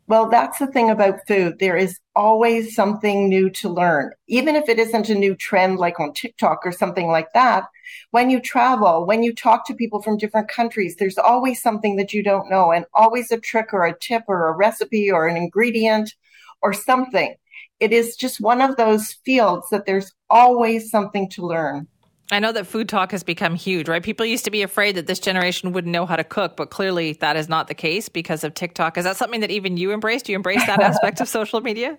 Well, 0.06 0.28
that's 0.28 0.58
the 0.58 0.66
thing 0.66 0.90
about 0.90 1.26
food. 1.26 1.58
There 1.58 1.78
is 1.78 1.98
always 2.14 2.74
something 2.74 3.30
new 3.30 3.48
to 3.48 3.70
learn. 3.70 4.12
Even 4.28 4.54
if 4.54 4.68
it 4.68 4.78
isn't 4.78 5.08
a 5.08 5.14
new 5.14 5.34
trend 5.34 5.78
like 5.78 5.98
on 5.98 6.12
TikTok 6.12 6.60
or 6.66 6.72
something 6.72 7.08
like 7.08 7.32
that, 7.32 7.64
when 8.10 8.28
you 8.28 8.38
travel, 8.38 9.06
when 9.06 9.22
you 9.22 9.34
talk 9.34 9.66
to 9.66 9.74
people 9.74 10.02
from 10.02 10.18
different 10.18 10.48
countries, 10.48 10.96
there's 10.96 11.16
always 11.16 11.62
something 11.62 11.96
that 11.96 12.12
you 12.12 12.22
don't 12.22 12.50
know 12.50 12.70
and 12.70 12.84
always 12.92 13.32
a 13.32 13.40
trick 13.40 13.72
or 13.72 13.86
a 13.86 13.98
tip 13.98 14.24
or 14.28 14.48
a 14.48 14.52
recipe 14.54 15.10
or 15.10 15.26
an 15.26 15.38
ingredient 15.38 16.12
or 16.60 16.74
something. 16.74 17.34
It 17.80 17.94
is 17.94 18.14
just 18.16 18.42
one 18.42 18.60
of 18.60 18.76
those 18.76 19.14
fields 19.24 19.70
that 19.70 19.86
there's 19.86 20.12
always 20.28 20.90
something 20.90 21.30
to 21.30 21.46
learn. 21.46 21.88
I 22.34 22.38
know 22.38 22.52
that 22.52 22.66
food 22.66 22.88
talk 22.88 23.12
has 23.12 23.22
become 23.22 23.54
huge, 23.54 23.88
right? 23.88 24.02
People 24.02 24.26
used 24.26 24.44
to 24.44 24.50
be 24.50 24.62
afraid 24.62 24.96
that 24.96 25.06
this 25.06 25.18
generation 25.18 25.72
wouldn't 25.72 25.92
know 25.92 26.06
how 26.06 26.16
to 26.16 26.24
cook, 26.24 26.56
but 26.56 26.70
clearly 26.70 27.12
that 27.14 27.36
is 27.36 27.48
not 27.48 27.68
the 27.68 27.74
case 27.74 28.08
because 28.08 28.44
of 28.44 28.54
TikTok. 28.54 28.96
Is 28.96 29.04
that 29.04 29.16
something 29.16 29.40
that 29.40 29.50
even 29.50 29.76
you 29.76 29.92
embrace? 29.92 30.22
Do 30.22 30.32
you 30.32 30.36
embrace 30.36 30.64
that 30.66 30.80
aspect 30.82 31.20
of 31.20 31.28
social 31.28 31.60
media? 31.60 31.98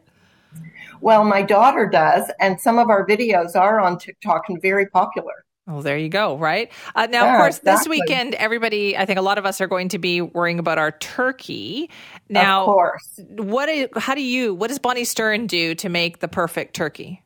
Well, 1.02 1.26
my 1.26 1.42
daughter 1.42 1.88
does, 1.88 2.32
and 2.40 2.60
some 2.60 2.80
of 2.80 2.90
our 2.90 3.06
videos 3.06 3.56
are 3.56 3.80
on 3.80 3.98
TikTok 3.98 4.50
and 4.50 4.62
very 4.62 4.88
popular. 4.88 5.44
Oh, 5.66 5.82
there 5.82 5.98
you 5.98 6.10
go. 6.10 6.38
Right. 6.38 6.72
Uh, 6.94 7.08
now, 7.08 7.24
yeah, 7.24 7.34
of 7.34 7.40
course, 7.40 7.58
exactly. 7.60 7.72
this 7.72 7.88
weekend, 7.88 8.36
everybody, 8.36 8.98
I 8.98 9.06
think 9.06 9.18
a 9.18 9.22
lot 9.22 9.38
of 9.38 9.46
us 9.46 9.62
are 9.62 9.68
going 9.68 9.90
to 9.90 9.98
be 9.98 10.20
worrying 10.20 10.60
about 10.60 10.78
our 10.78 10.92
turkey. 10.92 11.90
Now, 12.28 12.64
of 12.64 12.66
course. 12.66 13.20
What 13.30 13.70
is, 13.70 13.88
how 13.96 14.14
do 14.14 14.22
you, 14.22 14.54
what 14.54 14.68
does 14.68 14.80
Bonnie 14.80 15.06
Stern 15.06 15.48
do 15.48 15.74
to 15.76 15.88
make 15.88 16.20
the 16.20 16.28
perfect 16.28 16.76
turkey? 16.76 17.23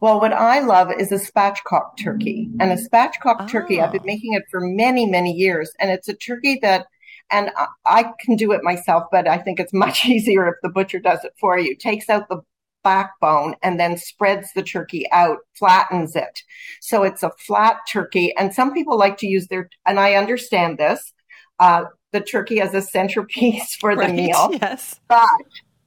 Well, 0.00 0.18
what 0.18 0.32
I 0.32 0.60
love 0.60 0.90
is 0.90 1.12
a 1.12 1.16
spatchcock 1.16 1.98
turkey. 1.98 2.48
And 2.58 2.72
a 2.72 2.76
spatchcock 2.76 3.36
oh. 3.40 3.46
turkey, 3.46 3.80
I've 3.80 3.92
been 3.92 4.00
ah. 4.02 4.06
making 4.06 4.32
it 4.32 4.44
for 4.50 4.60
many, 4.60 5.06
many 5.06 5.32
years. 5.32 5.70
And 5.78 5.90
it's 5.90 6.08
a 6.08 6.14
turkey 6.14 6.58
that, 6.62 6.86
and 7.30 7.50
I, 7.56 7.66
I 7.84 8.12
can 8.20 8.36
do 8.36 8.52
it 8.52 8.62
myself, 8.62 9.04
but 9.12 9.28
I 9.28 9.38
think 9.38 9.60
it's 9.60 9.72
much 9.74 10.06
easier 10.06 10.48
if 10.48 10.54
the 10.62 10.70
butcher 10.70 10.98
does 10.98 11.24
it 11.24 11.34
for 11.38 11.58
you. 11.58 11.76
Takes 11.76 12.08
out 12.08 12.28
the 12.28 12.40
backbone 12.82 13.56
and 13.62 13.78
then 13.78 13.98
spreads 13.98 14.52
the 14.54 14.62
turkey 14.62 15.06
out, 15.12 15.38
flattens 15.54 16.16
it. 16.16 16.42
So 16.80 17.02
it's 17.02 17.22
a 17.22 17.32
flat 17.38 17.76
turkey. 17.86 18.34
And 18.36 18.54
some 18.54 18.72
people 18.72 18.98
like 18.98 19.18
to 19.18 19.26
use 19.26 19.48
their, 19.48 19.68
and 19.86 20.00
I 20.00 20.14
understand 20.14 20.78
this, 20.78 21.12
uh, 21.58 21.84
the 22.12 22.20
turkey 22.22 22.60
as 22.62 22.72
a 22.72 22.80
centerpiece 22.80 23.74
for 23.80 23.94
the 23.94 24.02
right, 24.02 24.14
meal. 24.14 24.50
Yes. 24.52 24.98
But 25.08 25.28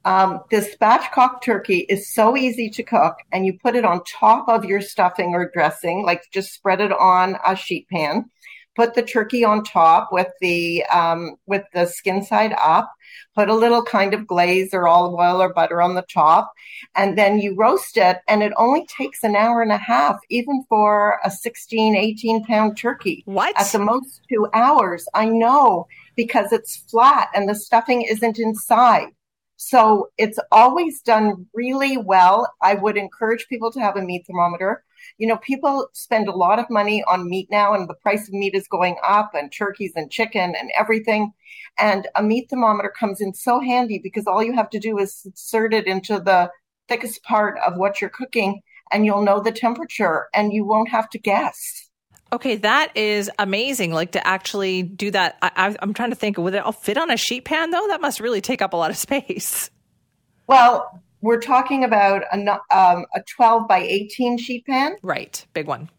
um, 0.05 0.41
this 0.51 0.75
spatchcock 0.75 1.41
turkey 1.41 1.79
is 1.89 2.13
so 2.13 2.35
easy 2.35 2.69
to 2.71 2.83
cook, 2.83 3.15
and 3.31 3.45
you 3.45 3.57
put 3.57 3.75
it 3.75 3.85
on 3.85 4.03
top 4.03 4.49
of 4.49 4.65
your 4.65 4.81
stuffing 4.81 5.33
or 5.33 5.49
dressing, 5.53 6.03
like 6.05 6.23
just 6.31 6.53
spread 6.53 6.81
it 6.81 6.91
on 6.91 7.37
a 7.45 7.55
sheet 7.55 7.87
pan. 7.89 8.29
put 8.75 8.95
the 8.95 9.03
turkey 9.03 9.43
on 9.43 9.63
top 9.63 10.09
with 10.11 10.29
the 10.41 10.83
um, 10.85 11.35
with 11.45 11.63
the 11.73 11.85
skin 11.85 12.23
side 12.23 12.53
up, 12.59 12.91
put 13.35 13.49
a 13.49 13.55
little 13.55 13.83
kind 13.83 14.13
of 14.13 14.27
glaze 14.27 14.73
or 14.73 14.87
olive 14.87 15.13
oil 15.13 15.41
or 15.41 15.53
butter 15.53 15.81
on 15.81 15.95
the 15.95 16.05
top, 16.13 16.51
and 16.95 17.17
then 17.17 17.39
you 17.39 17.55
roast 17.55 17.97
it. 17.97 18.17
And 18.27 18.43
it 18.43 18.51
only 18.57 18.85
takes 18.87 19.23
an 19.23 19.35
hour 19.35 19.61
and 19.61 19.71
a 19.71 19.77
half, 19.77 20.17
even 20.29 20.65
for 20.67 21.19
a 21.23 21.31
16, 21.31 21.95
18 21.95 22.43
pound 22.45 22.77
turkey. 22.77 23.23
What? 23.25 23.57
At 23.59 23.71
the 23.71 23.79
most 23.79 24.21
two 24.29 24.47
hours. 24.53 25.07
I 25.13 25.25
know 25.27 25.87
because 26.15 26.51
it's 26.51 26.77
flat 26.89 27.29
and 27.33 27.47
the 27.47 27.55
stuffing 27.55 28.01
isn't 28.01 28.39
inside. 28.39 29.07
So 29.65 30.09
it's 30.17 30.39
always 30.51 31.01
done 31.01 31.47
really 31.53 31.95
well. 31.95 32.51
I 32.61 32.73
would 32.73 32.97
encourage 32.97 33.47
people 33.47 33.71
to 33.71 33.79
have 33.79 33.95
a 33.95 34.01
meat 34.01 34.25
thermometer. 34.27 34.83
You 35.17 35.27
know, 35.27 35.37
people 35.37 35.87
spend 35.93 36.27
a 36.27 36.35
lot 36.35 36.59
of 36.59 36.69
money 36.69 37.01
on 37.07 37.29
meat 37.29 37.47
now, 37.49 37.73
and 37.73 37.89
the 37.89 37.93
price 37.93 38.27
of 38.27 38.33
meat 38.33 38.55
is 38.55 38.67
going 38.67 38.97
up, 39.07 39.31
and 39.33 39.49
turkeys 39.51 39.93
and 39.95 40.11
chicken 40.11 40.53
and 40.59 40.69
everything. 40.77 41.31
And 41.77 42.07
a 42.15 42.21
meat 42.21 42.49
thermometer 42.49 42.89
comes 42.89 43.21
in 43.21 43.33
so 43.33 43.61
handy 43.61 43.99
because 44.03 44.27
all 44.27 44.43
you 44.43 44.53
have 44.53 44.69
to 44.71 44.79
do 44.79 44.97
is 44.97 45.21
insert 45.25 45.73
it 45.73 45.87
into 45.87 46.19
the 46.19 46.51
thickest 46.89 47.23
part 47.23 47.57
of 47.65 47.77
what 47.77 48.01
you're 48.01 48.09
cooking, 48.09 48.61
and 48.91 49.05
you'll 49.05 49.23
know 49.23 49.39
the 49.39 49.53
temperature, 49.53 50.27
and 50.33 50.51
you 50.51 50.65
won't 50.65 50.89
have 50.89 51.09
to 51.11 51.19
guess. 51.19 51.89
Okay, 52.33 52.55
that 52.57 52.97
is 52.97 53.29
amazing. 53.37 53.91
Like 53.93 54.13
to 54.13 54.27
actually 54.27 54.81
do 54.81 55.11
that. 55.11 55.37
I, 55.43 55.75
am 55.83 55.93
trying 55.93 56.09
to 56.09 56.15
think, 56.15 56.39
would 56.39 56.55
it 56.55 56.65
all 56.65 56.71
fit 56.71 56.97
on 56.97 57.11
a 57.11 57.17
sheet 57.17 57.45
pan 57.45 57.69
though? 57.69 57.87
That 57.87 58.01
must 58.01 58.19
really 58.19 58.41
take 58.41 58.59
up 58.59 58.73
a 58.73 58.75
lot 58.75 58.89
of 58.89 58.97
space. 59.07 59.69
Well, 60.47 60.99
we're 61.21 61.39
talking 61.39 61.83
about 61.83 62.23
a, 62.33 62.59
um, 62.75 63.05
a 63.15 63.21
12 63.35 63.67
by 63.67 63.79
18 63.79 64.39
sheet 64.39 64.65
pan. 64.65 64.97
Right, 65.03 65.45
big 65.53 65.67
one. 65.67 65.91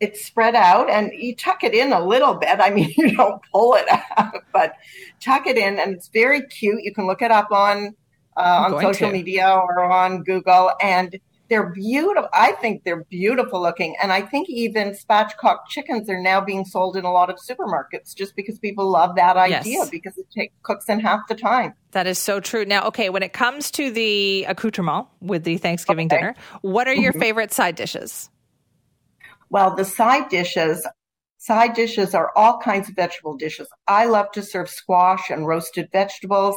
It's 0.00 0.24
spread 0.24 0.54
out 0.54 0.88
and 0.88 1.12
you 1.12 1.36
tuck 1.36 1.62
it 1.62 1.74
in 1.74 1.92
a 1.92 2.04
little 2.04 2.34
bit. 2.34 2.58
I 2.58 2.70
mean, 2.70 2.92
you 2.96 3.14
don't 3.14 3.40
pull 3.52 3.74
it 3.74 3.86
out, 4.16 4.34
but 4.50 4.74
tuck 5.20 5.46
it 5.46 5.58
in 5.58 5.78
and 5.78 5.92
it's 5.92 6.08
very 6.08 6.40
cute. 6.46 6.82
You 6.82 6.94
can 6.94 7.06
look 7.06 7.20
it 7.20 7.30
up 7.30 7.52
on 7.52 7.94
uh, 8.34 8.70
on 8.72 8.80
social 8.80 9.08
to. 9.08 9.12
media 9.12 9.46
or 9.46 9.84
on 9.84 10.24
Google 10.24 10.72
and 10.80 11.20
they're 11.52 11.68
beautiful. 11.68 12.30
I 12.32 12.52
think 12.52 12.82
they're 12.82 13.04
beautiful 13.04 13.60
looking. 13.60 13.94
And 14.02 14.10
I 14.10 14.22
think 14.22 14.48
even 14.48 14.92
spatchcock 14.92 15.66
chickens 15.68 16.08
are 16.08 16.18
now 16.18 16.40
being 16.40 16.64
sold 16.64 16.96
in 16.96 17.04
a 17.04 17.12
lot 17.12 17.28
of 17.28 17.36
supermarkets 17.36 18.14
just 18.14 18.34
because 18.36 18.58
people 18.58 18.90
love 18.90 19.16
that 19.16 19.36
idea 19.36 19.72
yes. 19.72 19.90
because 19.90 20.16
it 20.16 20.24
take, 20.34 20.50
cooks 20.62 20.88
in 20.88 20.98
half 20.98 21.20
the 21.28 21.34
time. 21.34 21.74
That 21.90 22.06
is 22.06 22.18
so 22.18 22.40
true. 22.40 22.64
Now, 22.64 22.86
okay, 22.86 23.10
when 23.10 23.22
it 23.22 23.34
comes 23.34 23.70
to 23.72 23.90
the 23.90 24.44
accoutrement 24.44 25.08
with 25.20 25.44
the 25.44 25.58
Thanksgiving 25.58 26.06
okay. 26.06 26.16
dinner, 26.16 26.34
what 26.62 26.88
are 26.88 26.94
your 26.94 27.12
mm-hmm. 27.12 27.20
favorite 27.20 27.52
side 27.52 27.76
dishes? 27.76 28.30
Well, 29.50 29.76
the 29.76 29.84
side 29.84 30.30
dishes, 30.30 30.86
Side 31.42 31.74
dishes 31.74 32.14
are 32.14 32.30
all 32.36 32.58
kinds 32.58 32.88
of 32.88 32.94
vegetable 32.94 33.36
dishes. 33.36 33.66
I 33.88 34.04
love 34.04 34.30
to 34.30 34.44
serve 34.44 34.70
squash 34.70 35.28
and 35.28 35.44
roasted 35.44 35.88
vegetables. 35.90 36.56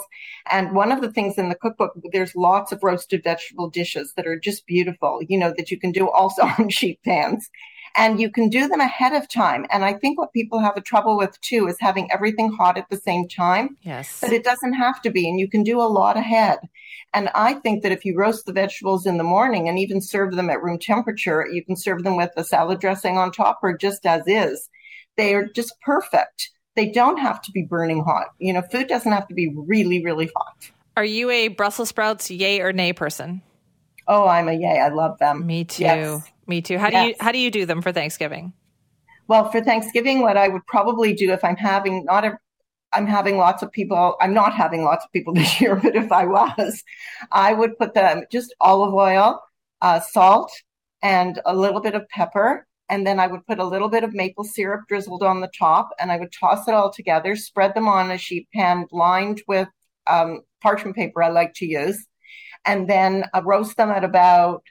And 0.52 0.76
one 0.76 0.92
of 0.92 1.02
the 1.02 1.12
things 1.12 1.40
in 1.40 1.50
the 1.50 1.56
cookbook, 1.56 1.98
there's 2.14 2.36
lots 2.36 2.72
of 2.72 2.84
roasted 2.84 3.24
vegetable 3.24 3.68
dishes 3.68 4.14
that 4.16 4.28
are 4.28 4.38
just 4.38 4.68
beautiful, 4.68 5.22
you 5.28 5.40
know, 5.40 5.52
that 5.58 5.72
you 5.72 5.80
can 5.80 5.92
do 5.92 6.08
also 6.12 6.44
on 6.60 6.70
sheet 6.70 7.00
pans. 7.04 7.50
And 7.98 8.20
you 8.20 8.30
can 8.30 8.50
do 8.50 8.68
them 8.68 8.82
ahead 8.82 9.14
of 9.14 9.30
time. 9.30 9.66
And 9.72 9.86
I 9.86 9.94
think 9.94 10.18
what 10.18 10.34
people 10.34 10.60
have 10.60 10.76
a 10.76 10.82
trouble 10.82 11.16
with 11.16 11.40
too 11.42 11.68
is 11.68 11.78
having 11.80 12.12
everything 12.12 12.52
hot 12.52 12.78
at 12.78 12.90
the 12.90 12.98
same 12.98 13.28
time. 13.28 13.78
Yes. 13.84 14.20
But 14.20 14.34
it 14.34 14.44
doesn't 14.44 14.74
have 14.74 15.02
to 15.04 15.10
be. 15.10 15.30
And 15.30 15.40
you 15.40 15.48
can 15.48 15.64
do 15.64 15.80
a 15.80 15.84
lot 15.84 16.18
ahead. 16.18 16.60
And 17.14 17.30
I 17.34 17.54
think 17.54 17.84
that 17.84 17.94
if 17.94 18.04
you 18.04 18.18
roast 18.18 18.46
the 18.46 18.52
vegetables 18.52 19.06
in 19.06 19.18
the 19.18 19.24
morning 19.24 19.70
and 19.70 19.80
even 19.80 20.02
serve 20.02 20.36
them 20.36 20.50
at 20.50 20.62
room 20.62 20.78
temperature, 20.78 21.48
you 21.50 21.64
can 21.64 21.78
serve 21.78 22.04
them 22.04 22.18
with 22.18 22.32
a 22.36 22.44
salad 22.44 22.82
dressing 22.82 23.18
on 23.18 23.32
top 23.32 23.60
or 23.64 23.78
just 23.78 24.06
as 24.06 24.24
is. 24.28 24.70
They 25.16 25.34
are 25.34 25.46
just 25.46 25.80
perfect. 25.82 26.50
They 26.76 26.92
don't 26.92 27.18
have 27.18 27.42
to 27.44 27.52
be 27.54 27.64
burning 27.64 28.04
hot. 28.04 28.28
You 28.40 28.52
know, 28.52 28.62
food 28.62 28.88
doesn't 28.88 29.12
have 29.14 29.30
to 29.30 29.34
be 29.34 29.54
really, 29.56 30.04
really 30.04 30.30
hot. 30.36 30.70
Are 30.98 31.06
you 31.06 31.30
a 31.30 31.48
Brussels 31.48 31.90
sprouts 31.90 32.30
yay 32.30 32.60
or 32.60 32.74
nay 32.74 32.92
person? 32.92 33.42
Oh, 34.08 34.28
I'm 34.28 34.50
a 34.50 34.54
yay. 34.54 34.80
I 34.80 34.90
love 34.90 35.18
them. 35.18 35.46
Me 35.46 35.64
too. 35.64 35.84
Yes. 35.84 36.32
Me 36.48 36.62
too. 36.62 36.78
How 36.78 36.90
yes. 36.90 37.04
do 37.04 37.08
you 37.10 37.16
how 37.20 37.32
do 37.32 37.40
you 37.40 37.52
do 37.52 37.66
them 37.66 37.82
for 37.82 37.92
Thanksgiving? 37.92 38.54
Well, 39.28 39.50
for 39.52 39.62
Thanksgiving, 39.62 40.22
what 40.22 40.38
I 40.38 40.48
would 40.48 40.66
probably 40.68 41.14
do 41.14 41.32
if 41.32 41.44
I'm 41.44 41.56
having 41.56 42.06
not 42.06 42.26
a 42.26 42.38
I'm 42.94 43.08
having 43.08 43.38
lots 43.38 43.62
of 43.62 43.72
people. 43.72 44.16
I'm 44.22 44.34
not 44.34 44.54
having 44.54 44.84
lots 44.84 45.04
of 45.04 45.12
people 45.12 45.34
this 45.36 45.60
year, 45.60 45.76
but 45.76 45.96
if 45.96 46.12
I 46.12 46.26
was, 46.26 46.84
I 47.32 47.54
would 47.54 47.78
put 47.78 47.94
them 47.94 48.24
just 48.32 48.56
olive 48.62 48.94
oil, 48.94 49.42
uh, 49.82 50.00
salt, 50.00 50.52
and 51.02 51.42
a 51.46 51.56
little 51.56 51.82
bit 51.82 51.96
of 51.96 52.08
pepper, 52.10 52.66
and 52.90 53.06
then 53.06 53.20
I 53.20 53.28
would 53.28 53.46
put 53.46 53.60
a 53.60 53.66
little 53.66 53.90
bit 53.90 54.04
of 54.04 54.14
maple 54.14 54.44
syrup 54.44 54.82
drizzled 54.88 55.24
on 55.24 55.42
the 55.42 55.52
top, 55.58 55.90
and 56.00 56.12
I 56.12 56.18
would 56.18 56.32
toss 56.32 56.68
it 56.68 56.74
all 56.74 56.92
together, 56.92 57.36
spread 57.36 57.74
them 57.74 57.88
on 57.88 58.12
a 58.12 58.18
sheet 58.18 58.48
pan 58.54 58.86
lined 58.92 59.42
with 59.48 59.68
um, 60.08 60.42
parchment 60.62 60.96
paper. 60.96 61.22
I 61.22 61.30
like 61.30 61.54
to 61.56 61.66
use, 61.66 62.08
and 62.64 62.90
then 62.90 63.26
uh, 63.34 63.42
roast 63.44 63.76
them 63.78 63.90
at 63.90 64.04
about 64.04 64.64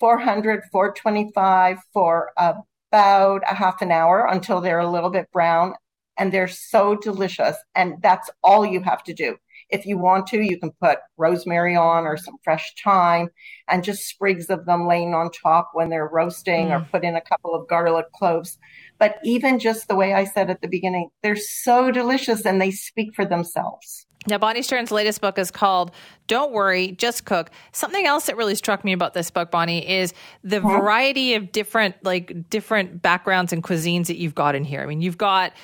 400, 0.00 0.64
425 0.72 1.78
for 1.92 2.32
about 2.36 3.42
a 3.48 3.54
half 3.54 3.82
an 3.82 3.92
hour 3.92 4.26
until 4.30 4.60
they're 4.60 4.80
a 4.80 4.90
little 4.90 5.10
bit 5.10 5.30
brown, 5.32 5.74
and 6.18 6.32
they're 6.32 6.48
so 6.48 6.96
delicious. 6.96 7.56
And 7.74 8.00
that's 8.02 8.30
all 8.42 8.66
you 8.66 8.80
have 8.80 9.04
to 9.04 9.14
do. 9.14 9.36
If 9.68 9.86
you 9.86 9.98
want 9.98 10.26
to, 10.28 10.40
you 10.40 10.58
can 10.58 10.72
put 10.82 10.98
rosemary 11.16 11.76
on 11.76 12.04
or 12.04 12.16
some 12.16 12.36
fresh 12.42 12.74
thyme 12.82 13.28
and 13.68 13.84
just 13.84 14.08
sprigs 14.08 14.50
of 14.50 14.66
them 14.66 14.88
laying 14.88 15.14
on 15.14 15.30
top 15.30 15.70
when 15.74 15.90
they're 15.90 16.08
roasting 16.08 16.68
mm. 16.68 16.80
or 16.80 16.88
put 16.90 17.04
in 17.04 17.14
a 17.14 17.20
couple 17.20 17.54
of 17.54 17.68
garlic 17.68 18.10
cloves. 18.12 18.58
But 18.98 19.18
even 19.22 19.60
just 19.60 19.86
the 19.86 19.94
way 19.94 20.12
I 20.12 20.24
said 20.24 20.50
at 20.50 20.60
the 20.60 20.68
beginning, 20.68 21.10
they're 21.22 21.36
so 21.36 21.92
delicious 21.92 22.44
and 22.44 22.60
they 22.60 22.72
speak 22.72 23.14
for 23.14 23.24
themselves. 23.24 24.06
Now, 24.26 24.36
Bonnie 24.36 24.62
Stern's 24.62 24.90
latest 24.90 25.22
book 25.22 25.38
is 25.38 25.50
called 25.50 25.92
Don't 26.26 26.52
Worry, 26.52 26.92
Just 26.92 27.24
Cook. 27.24 27.50
Something 27.72 28.04
else 28.04 28.26
that 28.26 28.36
really 28.36 28.54
struck 28.54 28.84
me 28.84 28.92
about 28.92 29.14
this 29.14 29.30
book, 29.30 29.50
Bonnie, 29.50 29.88
is 29.88 30.12
the 30.44 30.60
variety 30.60 31.34
of 31.34 31.52
different, 31.52 31.96
like, 32.04 32.50
different 32.50 33.00
backgrounds 33.00 33.50
and 33.52 33.64
cuisines 33.64 34.08
that 34.08 34.18
you've 34.18 34.34
got 34.34 34.54
in 34.54 34.64
here. 34.64 34.82
I 34.82 34.86
mean, 34.86 35.00
you've 35.00 35.16
got 35.16 35.54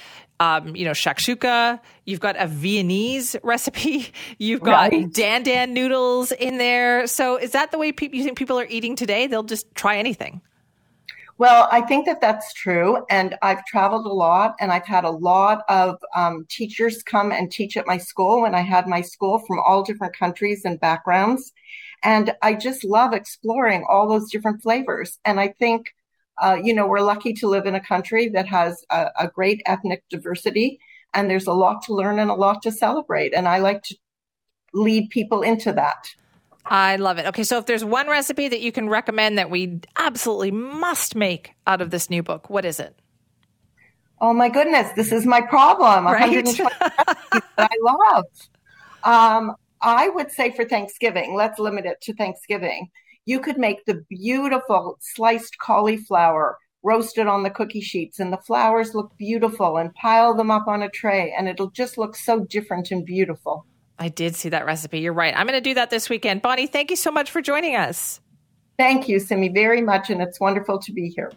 um, 0.40 0.76
you 0.76 0.84
know, 0.84 0.90
shakshuka. 0.92 1.80
You've 2.04 2.20
got 2.20 2.36
a 2.38 2.46
Viennese 2.46 3.36
recipe. 3.42 4.12
You've 4.38 4.60
got 4.60 4.92
right. 4.92 5.10
dan 5.10 5.42
dan 5.42 5.72
noodles 5.72 6.30
in 6.32 6.58
there. 6.58 7.06
So 7.06 7.36
is 7.36 7.52
that 7.52 7.70
the 7.70 7.78
way 7.78 7.92
people, 7.92 8.18
you 8.18 8.24
think 8.24 8.36
people 8.36 8.58
are 8.58 8.66
eating 8.66 8.96
today? 8.96 9.26
They'll 9.26 9.42
just 9.42 9.74
try 9.74 9.96
anything. 9.96 10.42
Well, 11.38 11.68
I 11.70 11.82
think 11.82 12.06
that 12.06 12.20
that's 12.20 12.54
true. 12.54 13.04
And 13.10 13.36
I've 13.42 13.64
traveled 13.66 14.06
a 14.06 14.12
lot 14.12 14.54
and 14.58 14.72
I've 14.72 14.86
had 14.86 15.04
a 15.04 15.10
lot 15.10 15.64
of 15.68 15.98
um, 16.14 16.46
teachers 16.48 17.02
come 17.02 17.30
and 17.30 17.52
teach 17.52 17.76
at 17.76 17.86
my 17.86 17.98
school 17.98 18.42
when 18.42 18.54
I 18.54 18.62
had 18.62 18.86
my 18.86 19.02
school 19.02 19.40
from 19.40 19.58
all 19.58 19.82
different 19.82 20.16
countries 20.16 20.64
and 20.64 20.80
backgrounds. 20.80 21.52
And 22.02 22.34
I 22.40 22.54
just 22.54 22.84
love 22.84 23.12
exploring 23.12 23.84
all 23.88 24.08
those 24.08 24.30
different 24.30 24.62
flavors. 24.62 25.18
And 25.26 25.38
I 25.38 25.48
think 25.48 25.92
uh, 26.38 26.58
you 26.62 26.74
know, 26.74 26.86
we're 26.86 27.00
lucky 27.00 27.32
to 27.32 27.48
live 27.48 27.66
in 27.66 27.74
a 27.74 27.80
country 27.80 28.28
that 28.28 28.46
has 28.46 28.84
a, 28.90 29.06
a 29.18 29.28
great 29.28 29.62
ethnic 29.66 30.02
diversity, 30.10 30.78
and 31.14 31.30
there's 31.30 31.46
a 31.46 31.52
lot 31.52 31.82
to 31.82 31.94
learn 31.94 32.18
and 32.18 32.30
a 32.30 32.34
lot 32.34 32.62
to 32.62 32.70
celebrate. 32.70 33.32
And 33.34 33.48
I 33.48 33.58
like 33.58 33.82
to 33.84 33.96
lead 34.74 35.08
people 35.10 35.42
into 35.42 35.72
that. 35.72 36.14
I 36.68 36.96
love 36.96 37.18
it. 37.18 37.26
Okay, 37.26 37.44
so 37.44 37.58
if 37.58 37.66
there's 37.66 37.84
one 37.84 38.08
recipe 38.08 38.48
that 38.48 38.60
you 38.60 38.72
can 38.72 38.88
recommend 38.88 39.38
that 39.38 39.50
we 39.50 39.80
absolutely 39.96 40.50
must 40.50 41.14
make 41.14 41.52
out 41.66 41.80
of 41.80 41.90
this 41.90 42.10
new 42.10 42.22
book, 42.22 42.50
what 42.50 42.64
is 42.64 42.80
it? 42.80 42.98
Oh 44.20 44.32
my 44.32 44.48
goodness, 44.48 44.90
this 44.96 45.12
is 45.12 45.26
my 45.26 45.40
problem. 45.40 46.06
Right? 46.06 46.44
that 46.44 47.42
I 47.58 47.68
love. 47.82 48.24
Um, 49.04 49.56
I 49.82 50.08
would 50.08 50.32
say 50.32 50.50
for 50.50 50.64
Thanksgiving, 50.64 51.34
let's 51.34 51.58
limit 51.58 51.86
it 51.86 52.00
to 52.02 52.14
Thanksgiving 52.14 52.90
you 53.26 53.40
could 53.40 53.58
make 53.58 53.84
the 53.84 54.04
beautiful 54.08 54.96
sliced 55.00 55.58
cauliflower 55.58 56.56
roasted 56.82 57.26
on 57.26 57.42
the 57.42 57.50
cookie 57.50 57.80
sheets 57.80 58.20
and 58.20 58.32
the 58.32 58.38
flowers 58.38 58.94
look 58.94 59.10
beautiful 59.18 59.76
and 59.76 59.92
pile 59.94 60.32
them 60.32 60.50
up 60.50 60.68
on 60.68 60.82
a 60.82 60.88
tray 60.88 61.34
and 61.36 61.48
it'll 61.48 61.70
just 61.70 61.98
look 61.98 62.14
so 62.14 62.44
different 62.44 62.92
and 62.92 63.04
beautiful. 63.04 63.66
I 63.98 64.08
did 64.08 64.36
see 64.36 64.50
that 64.50 64.66
recipe. 64.66 65.00
You're 65.00 65.12
right. 65.12 65.34
I'm 65.36 65.46
going 65.46 65.56
to 65.56 65.60
do 65.60 65.74
that 65.74 65.90
this 65.90 66.10
weekend. 66.10 66.42
Bonnie, 66.42 66.66
thank 66.66 66.90
you 66.90 66.96
so 66.96 67.10
much 67.10 67.30
for 67.30 67.40
joining 67.40 67.76
us. 67.76 68.20
Thank 68.78 69.08
you, 69.08 69.18
Simi, 69.18 69.48
very 69.48 69.80
much. 69.80 70.10
And 70.10 70.20
it's 70.20 70.38
wonderful 70.38 70.78
to 70.80 70.92
be 70.92 71.08
here. 71.08 71.32